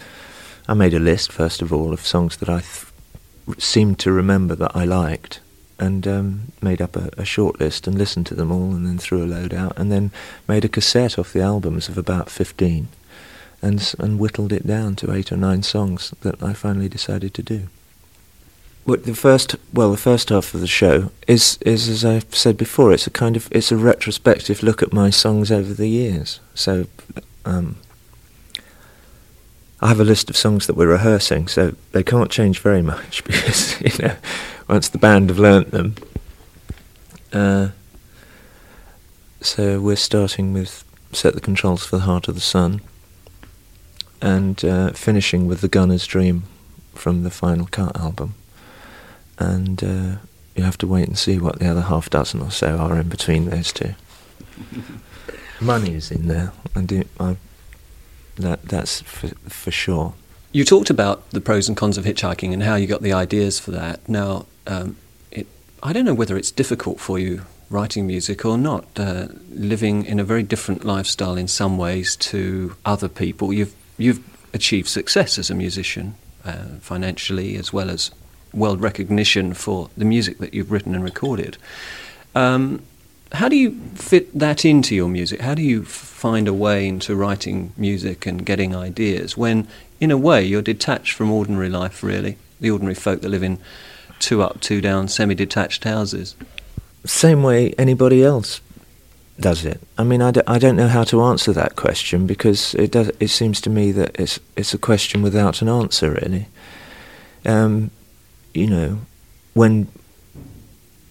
I 0.67 0.73
made 0.73 0.93
a 0.93 0.99
list, 0.99 1.31
first 1.31 1.61
of 1.61 1.73
all, 1.73 1.91
of 1.91 2.05
songs 2.05 2.37
that 2.37 2.47
I 2.47 2.59
th- 2.59 3.59
seemed 3.61 3.99
to 3.99 4.11
remember 4.11 4.55
that 4.55 4.75
I 4.75 4.85
liked 4.85 5.41
and 5.81 6.07
um, 6.07 6.51
made 6.61 6.81
up 6.81 6.95
a, 6.95 7.09
a, 7.17 7.25
short 7.25 7.59
list 7.59 7.87
and 7.87 7.97
listened 7.97 8.27
to 8.27 8.35
them 8.35 8.51
all 8.51 8.71
and 8.71 8.85
then 8.85 8.99
threw 8.99 9.23
a 9.23 9.25
load 9.25 9.53
out 9.53 9.73
and 9.77 9.91
then 9.91 10.11
made 10.47 10.63
a 10.63 10.69
cassette 10.69 11.17
off 11.17 11.33
the 11.33 11.41
albums 11.41 11.89
of 11.89 11.97
about 11.97 12.29
15 12.29 12.87
and, 13.61 13.95
and 13.99 14.19
whittled 14.19 14.53
it 14.53 14.65
down 14.65 14.95
to 14.95 15.11
eight 15.11 15.31
or 15.31 15.37
nine 15.37 15.63
songs 15.63 16.13
that 16.21 16.41
I 16.41 16.53
finally 16.53 16.87
decided 16.87 17.33
to 17.33 17.43
do. 17.43 17.67
But 18.85 19.05
the 19.05 19.13
first, 19.13 19.55
well, 19.71 19.91
the 19.91 19.97
first 19.97 20.29
half 20.29 20.53
of 20.53 20.61
the 20.61 20.67
show 20.67 21.11
is, 21.27 21.59
is 21.61 21.87
as 21.87 22.03
I've 22.03 22.35
said 22.35 22.57
before, 22.57 22.91
it's 22.91 23.05
a 23.05 23.11
kind 23.11 23.35
of, 23.35 23.47
it's 23.51 23.71
a 23.71 23.77
retrospective 23.77 24.63
look 24.63 24.81
at 24.81 24.91
my 24.91 25.11
songs 25.11 25.51
over 25.51 25.73
the 25.73 25.87
years. 25.87 26.39
So, 26.55 26.87
um, 27.45 27.77
I 29.81 29.87
have 29.87 29.99
a 29.99 30.03
list 30.03 30.29
of 30.29 30.37
songs 30.37 30.67
that 30.67 30.75
we're 30.75 30.87
rehearsing, 30.87 31.47
so 31.47 31.75
they 31.91 32.03
can't 32.03 32.29
change 32.29 32.59
very 32.59 32.83
much 32.83 33.23
because 33.25 33.81
you 33.81 33.91
know 33.99 34.15
once 34.67 34.89
the 34.89 34.99
band 34.99 35.29
have 35.29 35.39
learnt 35.39 35.71
them. 35.71 35.95
Uh, 37.33 37.69
so 39.41 39.79
we're 39.79 39.95
starting 39.95 40.53
with 40.53 40.83
Set 41.11 41.33
the 41.33 41.41
Controls 41.41 41.85
for 41.85 41.97
the 41.97 42.03
Heart 42.03 42.27
of 42.27 42.35
the 42.35 42.41
Sun 42.41 42.81
and 44.21 44.63
uh, 44.63 44.91
finishing 44.91 45.47
with 45.47 45.61
The 45.61 45.67
Gunner's 45.67 46.05
Dream 46.05 46.43
from 46.93 47.23
the 47.23 47.31
Final 47.31 47.65
Cut 47.65 47.97
album. 47.99 48.35
And 49.39 49.83
uh, 49.83 50.15
you 50.55 50.63
have 50.63 50.77
to 50.79 50.87
wait 50.87 51.07
and 51.07 51.17
see 51.17 51.39
what 51.39 51.59
the 51.59 51.67
other 51.67 51.81
half 51.81 52.09
dozen 52.09 52.41
or 52.41 52.51
so 52.51 52.77
are 52.77 52.99
in 52.99 53.09
between 53.09 53.49
those 53.49 53.71
two. 53.71 53.93
Money 55.61 55.95
is 55.95 56.11
in 56.11 56.27
there. 56.27 56.51
I, 56.75 57.37
that 58.37 58.63
that's 58.63 59.01
for 59.01 59.27
for 59.47 59.71
sure. 59.71 60.13
You 60.51 60.65
talked 60.65 60.89
about 60.89 61.29
the 61.31 61.39
pros 61.39 61.67
and 61.67 61.77
cons 61.77 61.97
of 61.97 62.05
hitchhiking 62.05 62.51
and 62.51 62.63
how 62.63 62.75
you 62.75 62.87
got 62.87 63.01
the 63.01 63.13
ideas 63.13 63.59
for 63.59 63.71
that. 63.71 64.07
Now, 64.09 64.47
um, 64.67 64.97
it, 65.31 65.47
I 65.81 65.93
don't 65.93 66.03
know 66.03 66.13
whether 66.13 66.35
it's 66.35 66.51
difficult 66.51 66.99
for 66.99 67.17
you 67.17 67.43
writing 67.69 68.05
music 68.05 68.43
or 68.43 68.57
not, 68.57 68.85
uh, 68.97 69.27
living 69.49 70.05
in 70.05 70.19
a 70.19 70.25
very 70.25 70.43
different 70.43 70.83
lifestyle 70.83 71.37
in 71.37 71.47
some 71.47 71.77
ways 71.77 72.17
to 72.17 72.75
other 72.85 73.07
people. 73.07 73.53
You've 73.53 73.73
you've 73.97 74.21
achieved 74.53 74.87
success 74.87 75.37
as 75.37 75.49
a 75.49 75.55
musician, 75.55 76.15
uh, 76.43 76.65
financially 76.81 77.55
as 77.55 77.71
well 77.71 77.89
as 77.89 78.11
world 78.53 78.81
recognition 78.81 79.53
for 79.53 79.89
the 79.97 80.05
music 80.05 80.39
that 80.39 80.53
you've 80.53 80.71
written 80.71 80.95
and 80.95 81.03
recorded. 81.03 81.57
Um, 82.35 82.81
how 83.33 83.47
do 83.47 83.55
you 83.55 83.79
fit 83.95 84.37
that 84.37 84.65
into 84.65 84.93
your 84.93 85.07
music? 85.07 85.41
How 85.41 85.53
do 85.53 85.61
you 85.61 85.83
find 85.83 86.47
a 86.47 86.53
way 86.53 86.87
into 86.87 87.15
writing 87.15 87.71
music 87.77 88.25
and 88.25 88.45
getting 88.45 88.75
ideas 88.75 89.37
when, 89.37 89.67
in 89.99 90.11
a 90.11 90.17
way, 90.17 90.43
you're 90.43 90.61
detached 90.61 91.13
from 91.13 91.31
ordinary 91.31 91.69
life, 91.69 92.03
really? 92.03 92.37
The 92.59 92.71
ordinary 92.71 92.95
folk 92.95 93.21
that 93.21 93.29
live 93.29 93.43
in 93.43 93.57
two 94.19 94.41
up, 94.41 94.59
two 94.59 94.81
down, 94.81 95.07
semi 95.07 95.33
detached 95.33 95.83
houses? 95.85 96.35
Same 97.05 97.41
way 97.41 97.73
anybody 97.77 98.23
else 98.23 98.61
does 99.39 99.65
it. 99.65 99.81
I 99.97 100.03
mean, 100.03 100.21
I 100.21 100.31
d- 100.31 100.41
I 100.45 100.59
don't 100.59 100.75
know 100.75 100.87
how 100.87 101.03
to 101.05 101.21
answer 101.23 101.53
that 101.53 101.75
question 101.75 102.27
because 102.27 102.75
it 102.75 102.91
does. 102.91 103.11
It 103.19 103.29
seems 103.29 103.61
to 103.61 103.69
me 103.69 103.91
that 103.93 104.19
it's 104.19 104.39
it's 104.55 104.73
a 104.73 104.77
question 104.77 105.21
without 105.21 105.61
an 105.61 105.69
answer, 105.69 106.11
really. 106.11 106.47
Um, 107.45 107.91
you 108.53 108.67
know, 108.67 108.99
when 109.53 109.87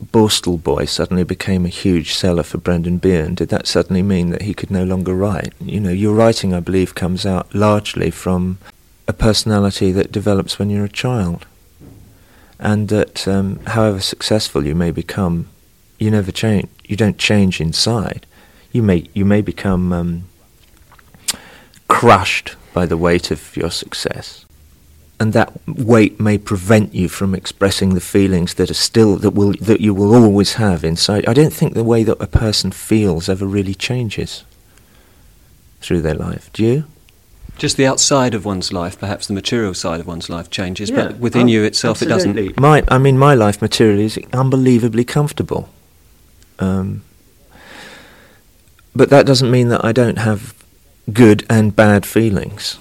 Borstal 0.02 0.62
Boy 0.62 0.86
suddenly 0.86 1.24
became 1.24 1.64
a 1.64 1.68
huge 1.70 2.14
seller 2.14 2.42
for 2.42 2.58
Brendan 2.58 2.98
Behan, 2.98 3.34
did 3.34 3.50
that 3.50 3.66
suddenly 3.66 4.02
mean 4.02 4.30
that 4.30 4.42
he 4.42 4.54
could 4.54 4.70
no 4.70 4.84
longer 4.84 5.14
write? 5.14 5.52
You 5.60 5.80
know, 5.80 5.90
your 5.90 6.14
writing, 6.14 6.54
I 6.54 6.60
believe, 6.60 6.94
comes 6.94 7.26
out 7.26 7.54
largely 7.54 8.10
from 8.10 8.58
a 9.06 9.12
personality 9.12 9.92
that 9.92 10.12
develops 10.12 10.58
when 10.58 10.70
you're 10.70 10.84
a 10.84 10.88
child. 10.88 11.46
And 12.58 12.88
that 12.88 13.26
um, 13.26 13.58
however 13.66 14.00
successful 14.00 14.66
you 14.66 14.74
may 14.74 14.90
become, 14.90 15.48
you 15.98 16.10
never 16.10 16.32
change. 16.32 16.68
You 16.84 16.96
don't 16.96 17.18
change 17.18 17.60
inside. 17.60 18.26
You 18.72 18.82
may 18.82 19.08
you 19.14 19.24
may 19.24 19.40
become 19.40 19.92
um, 19.92 20.24
crushed 21.88 22.56
by 22.72 22.86
the 22.86 22.96
weight 22.96 23.30
of 23.30 23.56
your 23.56 23.70
success, 23.70 24.44
and 25.20 25.34
that 25.34 25.52
weight 25.68 26.18
may 26.18 26.38
prevent 26.38 26.94
you 26.94 27.08
from 27.08 27.34
expressing 27.34 27.92
the 27.94 28.00
feelings 28.00 28.54
that 28.54 28.70
are 28.70 28.74
still 28.74 29.16
that 29.16 29.32
will 29.32 29.52
that 29.60 29.80
you 29.80 29.92
will 29.92 30.14
always 30.14 30.54
have 30.54 30.82
inside. 30.82 31.26
I 31.28 31.34
don't 31.34 31.52
think 31.52 31.74
the 31.74 31.84
way 31.84 32.02
that 32.04 32.20
a 32.20 32.26
person 32.26 32.72
feels 32.72 33.28
ever 33.28 33.46
really 33.46 33.74
changes 33.74 34.44
through 35.82 36.00
their 36.00 36.14
life. 36.14 36.50
Do 36.54 36.64
you? 36.64 36.84
Just 37.58 37.76
the 37.76 37.86
outside 37.86 38.32
of 38.32 38.46
one's 38.46 38.72
life, 38.72 38.98
perhaps 38.98 39.26
the 39.26 39.34
material 39.34 39.74
side 39.74 40.00
of 40.00 40.06
one's 40.06 40.30
life 40.30 40.48
changes, 40.48 40.88
Yeah, 40.88 41.08
but 41.08 41.18
within 41.18 41.46
you 41.46 41.62
itself, 41.62 42.00
absolutely. 42.00 42.44
it 42.44 42.56
doesn't. 42.56 42.60
My, 42.60 42.82
I 42.88 42.96
mean, 42.96 43.18
my 43.18 43.34
life 43.34 43.60
materially 43.60 44.04
is 44.04 44.18
unbelievably 44.32 45.04
comfortable. 45.04 45.68
Um, 46.58 47.02
but 48.96 49.10
that 49.10 49.26
doesn't 49.26 49.50
mean 49.50 49.68
that 49.68 49.84
I 49.84 49.92
don't 49.92 50.16
have 50.16 50.54
good 51.12 51.44
and 51.50 51.76
bad 51.76 52.06
feelings. 52.06 52.78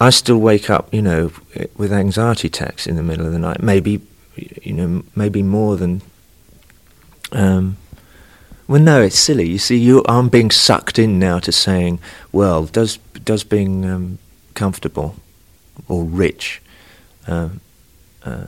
I 0.00 0.10
still 0.10 0.38
wake 0.38 0.70
up, 0.70 0.92
you 0.94 1.02
know, 1.02 1.32
with 1.76 1.92
anxiety 1.92 2.48
attacks 2.48 2.86
in 2.86 2.96
the 2.96 3.02
middle 3.02 3.26
of 3.26 3.32
the 3.32 3.38
night. 3.38 3.62
Maybe, 3.62 4.00
you 4.62 4.72
know, 4.72 5.02
maybe 5.16 5.42
more 5.42 5.76
than. 5.76 6.02
Um, 7.32 7.76
well, 8.68 8.80
no, 8.80 9.02
it's 9.02 9.18
silly. 9.18 9.48
You 9.48 9.58
see, 9.58 9.76
you, 9.76 10.04
I'm 10.08 10.28
being 10.28 10.50
sucked 10.50 10.98
in 10.98 11.18
now 11.18 11.38
to 11.40 11.50
saying, 11.50 11.98
well, 12.32 12.66
does 12.66 12.98
does 13.24 13.42
being 13.42 13.84
um, 13.84 14.18
comfortable 14.54 15.16
or 15.88 16.04
rich 16.04 16.62
um, 17.26 17.60
uh, 18.24 18.46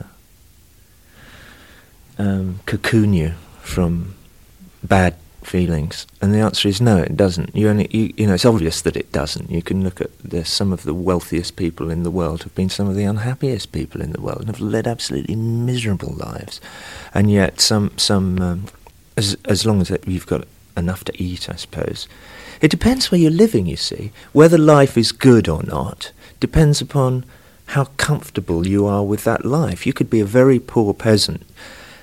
um, 2.19 2.61
cocoon 2.67 3.13
you 3.13 3.35
from 3.63 4.15
bad 4.83 5.17
feelings? 5.51 6.07
And 6.23 6.33
the 6.33 6.39
answer 6.39 6.69
is 6.69 6.81
no, 6.81 6.99
it 6.99 7.17
doesn't. 7.17 7.55
You 7.55 7.69
only, 7.69 7.89
you, 7.91 8.15
you 8.17 8.27
know, 8.27 8.35
it's 8.35 8.45
obvious 8.45 8.81
that 8.83 8.97
it 8.97 9.11
doesn't. 9.13 9.51
You 9.51 9.63
can 9.63 9.83
look 9.85 10.01
at 10.01 10.11
the, 10.19 10.45
some 10.45 10.73
of 10.73 10.85
the 10.85 10.95
wealthiest 10.95 11.57
people 11.57 11.91
in 11.91 12.05
the 12.05 12.11
world 12.11 12.45
have 12.45 12.55
been 12.55 12.71
some 12.71 12.89
of 12.89 12.95
the 12.95 13.05
unhappiest 13.05 13.73
people 13.73 14.01
in 14.01 14.13
the 14.13 14.21
world 14.21 14.41
and 14.41 14.49
have 14.49 14.61
led 14.61 14.87
absolutely 14.87 15.37
miserable 15.37 16.15
lives, 16.15 16.61
and 17.13 17.31
yet 17.31 17.61
some 17.61 17.91
some 17.97 18.41
um, 18.41 18.65
as 19.17 19.37
as 19.45 19.67
long 19.67 19.81
as 19.81 19.91
you've 20.07 20.27
got 20.27 20.47
enough 20.77 21.05
to 21.05 21.23
eat, 21.23 21.51
I 21.51 21.57
suppose. 21.57 22.09
It 22.61 22.71
depends 22.71 23.11
where 23.11 23.21
you're 23.21 23.31
living. 23.45 23.67
You 23.67 23.77
see, 23.77 24.13
whether 24.33 24.59
life 24.59 24.97
is 24.97 25.13
good 25.13 25.49
or 25.49 25.63
not 25.65 26.13
depends 26.39 26.81
upon 26.81 27.25
how 27.67 27.85
comfortable 27.97 28.67
you 28.67 28.87
are 28.87 29.05
with 29.05 29.25
that 29.25 29.45
life. 29.45 29.87
You 29.87 29.93
could 29.93 30.11
be 30.11 30.21
a 30.21 30.37
very 30.41 30.59
poor 30.59 30.95
peasant 30.95 31.43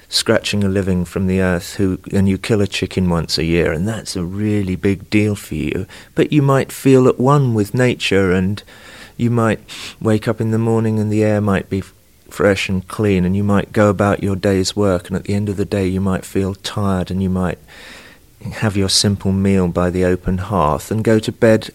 scratching 0.10 0.64
a 0.64 0.70
living 0.70 1.04
from 1.04 1.28
the 1.28 1.42
earth 1.42 1.76
who 1.76 2.00
and 2.14 2.30
you 2.30 2.38
kill 2.38 2.62
a 2.62 2.68
chicken 2.68 3.10
once 3.10 3.38
a 3.38 3.44
year 3.44 3.72
and 3.72 3.88
that's 3.88 4.16
a 4.16 4.24
really 4.24 4.76
big 4.76 5.10
deal 5.10 5.36
for 5.36 5.56
you. 5.56 5.86
But 6.16 6.32
you 6.32 6.42
might 6.42 6.72
feel 6.72 7.08
at 7.08 7.20
one 7.20 7.54
with 7.54 7.74
nature 7.74 8.32
and 8.32 8.64
you 9.18 9.30
might 9.30 9.60
wake 10.00 10.28
up 10.28 10.40
in 10.40 10.52
the 10.52 10.58
morning 10.58 11.00
and 11.00 11.12
the 11.12 11.24
air 11.24 11.42
might 11.42 11.70
be 11.70 11.82
fresh 12.30 12.70
and 12.70 12.88
clean 12.88 13.26
and 13.26 13.36
you 13.36 13.44
might 13.44 13.72
go 13.72 13.90
about 13.90 14.24
your 14.24 14.36
day's 14.36 14.76
work 14.76 15.08
and 15.08 15.16
at 15.16 15.24
the 15.26 15.34
end 15.34 15.50
of 15.50 15.58
the 15.58 15.66
day 15.66 15.88
you 15.88 16.00
might 16.00 16.26
feel 16.26 16.56
tired 16.56 17.12
and 17.12 17.22
you 17.22 17.30
might 17.30 17.60
have 18.54 18.78
your 18.78 18.90
simple 18.90 19.32
meal 19.32 19.68
by 19.68 19.90
the 19.90 20.06
open 20.06 20.38
hearth 20.38 20.90
and 20.92 21.04
go 21.04 21.20
to 21.20 21.32
bed 21.32 21.70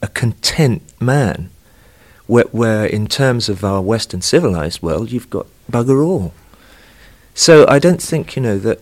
a 0.00 0.08
content 0.08 0.82
man. 1.00 1.50
Where, 2.26 2.44
where 2.44 2.84
in 2.84 3.06
terms 3.08 3.48
of 3.48 3.64
our 3.64 3.80
western 3.80 4.22
civilized 4.22 4.82
world 4.82 5.10
you've 5.10 5.30
got 5.30 5.46
bugger 5.70 6.04
all 6.06 6.32
so 7.38 7.64
I 7.68 7.78
don't 7.78 8.02
think 8.02 8.34
you 8.34 8.42
know 8.42 8.58
that. 8.58 8.80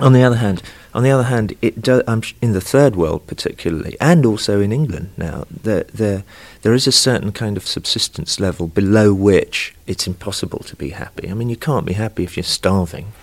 On 0.00 0.12
the 0.12 0.22
other 0.22 0.36
hand, 0.36 0.62
on 0.92 1.02
the 1.02 1.10
other 1.10 1.24
hand, 1.24 1.56
it 1.62 1.80
do, 1.80 2.02
in 2.42 2.52
the 2.52 2.60
third 2.60 2.94
world 2.94 3.26
particularly, 3.26 3.96
and 4.02 4.26
also 4.26 4.60
in 4.60 4.70
England 4.70 5.12
now, 5.16 5.46
there, 5.50 5.84
there 5.84 6.24
there 6.60 6.74
is 6.74 6.86
a 6.86 6.92
certain 6.92 7.32
kind 7.32 7.56
of 7.56 7.66
subsistence 7.66 8.38
level 8.38 8.66
below 8.66 9.14
which 9.14 9.74
it's 9.86 10.06
impossible 10.06 10.58
to 10.58 10.76
be 10.76 10.90
happy. 10.90 11.30
I 11.30 11.32
mean, 11.32 11.48
you 11.48 11.56
can't 11.56 11.86
be 11.86 11.94
happy 11.94 12.22
if 12.22 12.36
you're 12.36 12.44
starving, 12.44 13.14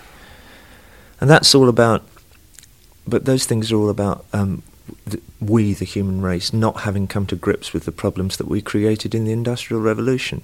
and 1.20 1.30
that's 1.30 1.54
all 1.54 1.68
about. 1.68 2.02
But 3.06 3.26
those 3.26 3.46
things 3.46 3.70
are 3.70 3.76
all 3.76 3.90
about 3.90 4.24
um, 4.32 4.64
we, 5.40 5.72
the 5.72 5.84
human 5.84 6.20
race, 6.22 6.52
not 6.52 6.80
having 6.80 7.06
come 7.06 7.26
to 7.26 7.36
grips 7.36 7.72
with 7.72 7.84
the 7.84 7.92
problems 7.92 8.38
that 8.38 8.48
we 8.48 8.60
created 8.60 9.14
in 9.14 9.24
the 9.24 9.32
Industrial 9.32 9.80
Revolution. 9.80 10.42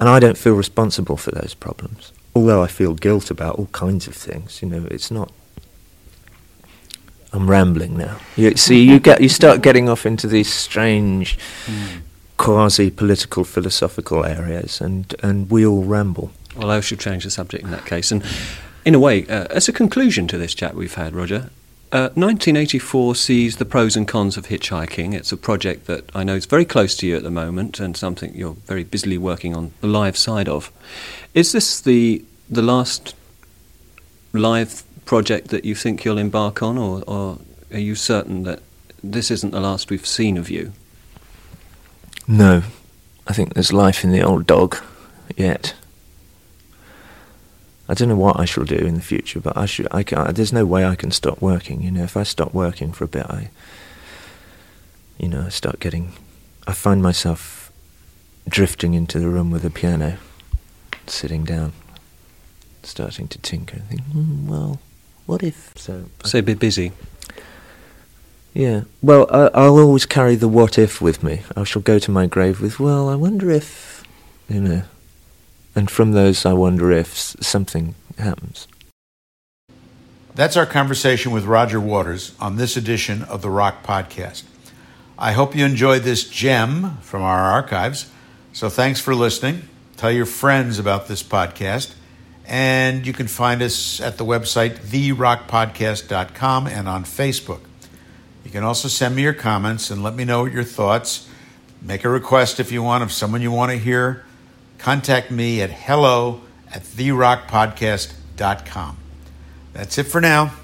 And 0.00 0.08
I 0.08 0.18
don't 0.18 0.36
feel 0.36 0.54
responsible 0.54 1.16
for 1.16 1.30
those 1.30 1.54
problems 1.54 2.12
although 2.34 2.62
I 2.62 2.66
feel 2.66 2.94
guilt 2.94 3.30
about 3.30 3.56
all 3.58 3.66
kinds 3.66 4.06
of 4.06 4.14
things, 4.14 4.62
you 4.62 4.68
know, 4.68 4.86
it's 4.90 5.10
not. 5.10 5.30
I'm 7.32 7.48
rambling 7.48 7.96
now. 7.96 8.18
You 8.36 8.56
see, 8.56 8.82
you 8.82 9.00
get 9.00 9.22
you 9.22 9.28
start 9.28 9.62
getting 9.62 9.88
off 9.88 10.04
into 10.04 10.26
these 10.26 10.52
strange, 10.52 11.38
quasi-political, 12.36 13.44
philosophical 13.44 14.24
areas, 14.24 14.80
and 14.80 15.14
and 15.22 15.50
we 15.50 15.64
all 15.64 15.84
ramble. 15.84 16.30
Well, 16.56 16.70
I 16.70 16.80
should 16.80 17.00
change 17.00 17.24
the 17.24 17.30
subject 17.30 17.64
in 17.64 17.70
that 17.70 17.86
case. 17.86 18.12
And 18.12 18.22
in 18.84 18.94
a 18.94 18.98
way, 18.98 19.26
uh, 19.28 19.46
as 19.48 19.68
a 19.68 19.72
conclusion 19.72 20.26
to 20.28 20.36
this 20.36 20.54
chat 20.54 20.74
we've 20.74 20.94
had, 20.94 21.14
Roger, 21.14 21.48
uh, 21.92 22.08
1984 22.14 23.14
sees 23.14 23.56
the 23.56 23.66
pros 23.66 23.96
and 23.96 24.08
cons 24.08 24.38
of 24.38 24.46
hitchhiking. 24.46 25.14
It's 25.14 25.30
a 25.30 25.36
project 25.36 25.86
that 25.88 26.10
I 26.14 26.24
know 26.24 26.36
is 26.36 26.46
very 26.46 26.64
close 26.64 26.96
to 26.96 27.06
you 27.06 27.16
at 27.16 27.22
the 27.22 27.30
moment 27.30 27.80
and 27.80 27.94
something 27.94 28.34
you're 28.34 28.56
very 28.64 28.82
busily 28.82 29.18
working 29.18 29.54
on 29.54 29.72
the 29.82 29.86
live 29.86 30.16
side 30.16 30.48
of. 30.48 30.72
Is 31.34 31.52
this 31.52 31.80
the 31.80 32.24
the 32.48 32.62
last 32.62 33.14
live 34.32 34.84
project 35.04 35.48
that 35.48 35.66
you 35.66 35.74
think 35.74 36.04
you'll 36.04 36.16
embark 36.16 36.62
on, 36.62 36.78
or, 36.78 37.02
or 37.06 37.38
are 37.70 37.78
you 37.78 37.94
certain 37.94 38.44
that 38.44 38.60
this 39.04 39.30
isn't 39.30 39.50
the 39.50 39.60
last 39.60 39.90
we've 39.90 40.06
seen 40.06 40.38
of 40.38 40.48
you? 40.48 40.72
No, 42.26 42.62
I 43.26 43.34
think 43.34 43.52
there's 43.52 43.72
life 43.72 44.02
in 44.02 44.12
the 44.12 44.22
old 44.22 44.46
dog 44.46 44.78
yet. 45.36 45.74
I 47.92 47.94
don't 47.94 48.08
know 48.08 48.16
what 48.16 48.40
I 48.40 48.46
shall 48.46 48.64
do 48.64 48.76
in 48.76 48.94
the 48.94 49.02
future, 49.02 49.38
but 49.38 49.54
I 49.54 49.66
should. 49.66 49.86
I 49.90 50.02
there's 50.32 50.50
no 50.50 50.64
way 50.64 50.86
I 50.86 50.94
can 50.94 51.10
stop 51.10 51.42
working. 51.42 51.82
You 51.82 51.90
know, 51.90 52.04
if 52.04 52.16
I 52.16 52.22
stop 52.22 52.54
working 52.54 52.90
for 52.90 53.04
a 53.04 53.06
bit, 53.06 53.26
I, 53.28 53.50
you 55.18 55.28
know, 55.28 55.42
I 55.42 55.50
start 55.50 55.78
getting. 55.78 56.14
I 56.66 56.72
find 56.72 57.02
myself 57.02 57.70
drifting 58.48 58.94
into 58.94 59.18
the 59.18 59.28
room 59.28 59.50
with 59.50 59.62
a 59.66 59.68
piano, 59.68 60.16
sitting 61.06 61.44
down, 61.44 61.74
starting 62.82 63.28
to 63.28 63.38
tinker, 63.40 63.80
think, 63.80 64.00
hmm, 64.04 64.48
well, 64.48 64.80
what 65.26 65.42
if? 65.42 65.74
So, 65.76 66.06
So 66.24 66.40
be 66.40 66.54
busy. 66.54 66.92
yeah. 68.54 68.84
Well, 69.02 69.26
I, 69.30 69.50
I'll 69.52 69.78
always 69.78 70.06
carry 70.06 70.34
the 70.34 70.48
what 70.48 70.78
if 70.78 71.02
with 71.02 71.22
me. 71.22 71.42
I 71.54 71.64
shall 71.64 71.82
go 71.82 71.98
to 71.98 72.10
my 72.10 72.26
grave 72.26 72.62
with, 72.62 72.80
well, 72.80 73.10
I 73.10 73.16
wonder 73.16 73.50
if, 73.50 74.02
you 74.48 74.62
know. 74.62 74.82
And 75.74 75.90
from 75.90 76.12
those, 76.12 76.44
I 76.44 76.52
wonder 76.52 76.90
if 76.90 77.16
something 77.16 77.94
happens. 78.18 78.68
That's 80.34 80.56
our 80.56 80.66
conversation 80.66 81.32
with 81.32 81.44
Roger 81.44 81.78
Waters 81.80 82.34
on 82.40 82.56
this 82.56 82.76
edition 82.76 83.22
of 83.24 83.42
the 83.42 83.50
Rock 83.50 83.82
Podcast. 83.82 84.44
I 85.18 85.32
hope 85.32 85.54
you 85.54 85.64
enjoyed 85.64 86.02
this 86.02 86.28
gem 86.28 86.96
from 87.02 87.22
our 87.22 87.40
archives. 87.40 88.10
So 88.52 88.68
thanks 88.68 88.98
for 88.98 89.14
listening. 89.14 89.68
Tell 89.96 90.10
your 90.10 90.26
friends 90.26 90.78
about 90.78 91.06
this 91.06 91.22
podcast. 91.22 91.94
And 92.46 93.06
you 93.06 93.12
can 93.12 93.28
find 93.28 93.62
us 93.62 94.00
at 94.00 94.18
the 94.18 94.24
website 94.24 94.78
therockpodcast.com 94.78 96.66
and 96.66 96.88
on 96.88 97.04
Facebook. 97.04 97.60
You 98.44 98.50
can 98.50 98.64
also 98.64 98.88
send 98.88 99.14
me 99.14 99.22
your 99.22 99.32
comments 99.32 99.90
and 99.90 100.02
let 100.02 100.14
me 100.14 100.24
know 100.24 100.44
your 100.44 100.64
thoughts. 100.64 101.28
Make 101.80 102.04
a 102.04 102.08
request 102.08 102.58
if 102.58 102.72
you 102.72 102.82
want, 102.82 103.02
of 103.02 103.12
someone 103.12 103.42
you 103.42 103.52
want 103.52 103.70
to 103.70 103.78
hear. 103.78 104.24
Contact 104.82 105.30
me 105.30 105.62
at 105.62 105.70
hello 105.70 106.40
at 106.72 106.82
therockpodcast.com. 106.82 108.96
That's 109.72 109.96
it 109.96 110.08
for 110.08 110.20
now. 110.20 110.54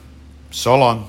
So 0.51 0.77
long. 0.77 1.09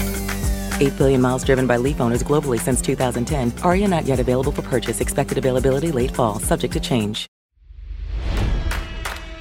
8 0.81 0.97
billion 0.97 1.21
miles 1.21 1.45
driven 1.45 1.65
by 1.67 1.77
Leaf 1.77 2.01
owners 2.01 2.23
globally 2.23 2.59
since 2.59 2.81
2010. 2.81 3.51
Ariya 3.63 3.89
not 3.89 4.05
yet 4.05 4.19
available 4.19 4.51
for 4.51 4.61
purchase. 4.63 4.99
Expected 4.99 5.37
availability 5.37 5.91
late 5.93 6.11
fall, 6.11 6.39
subject 6.39 6.73
to 6.73 6.79
change. 6.81 7.27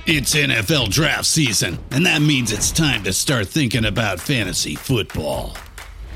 It's 0.07 0.35
NFL 0.35 0.89
draft 0.89 1.27
season, 1.27 1.79
and 1.91 2.05
that 2.07 2.21
means 2.21 2.51
it's 2.53 2.73
time 2.73 3.05
to 3.05 3.13
start 3.13 3.47
thinking 3.47 3.85
about 3.85 4.19
fantasy 4.19 4.75
football. 4.75 5.55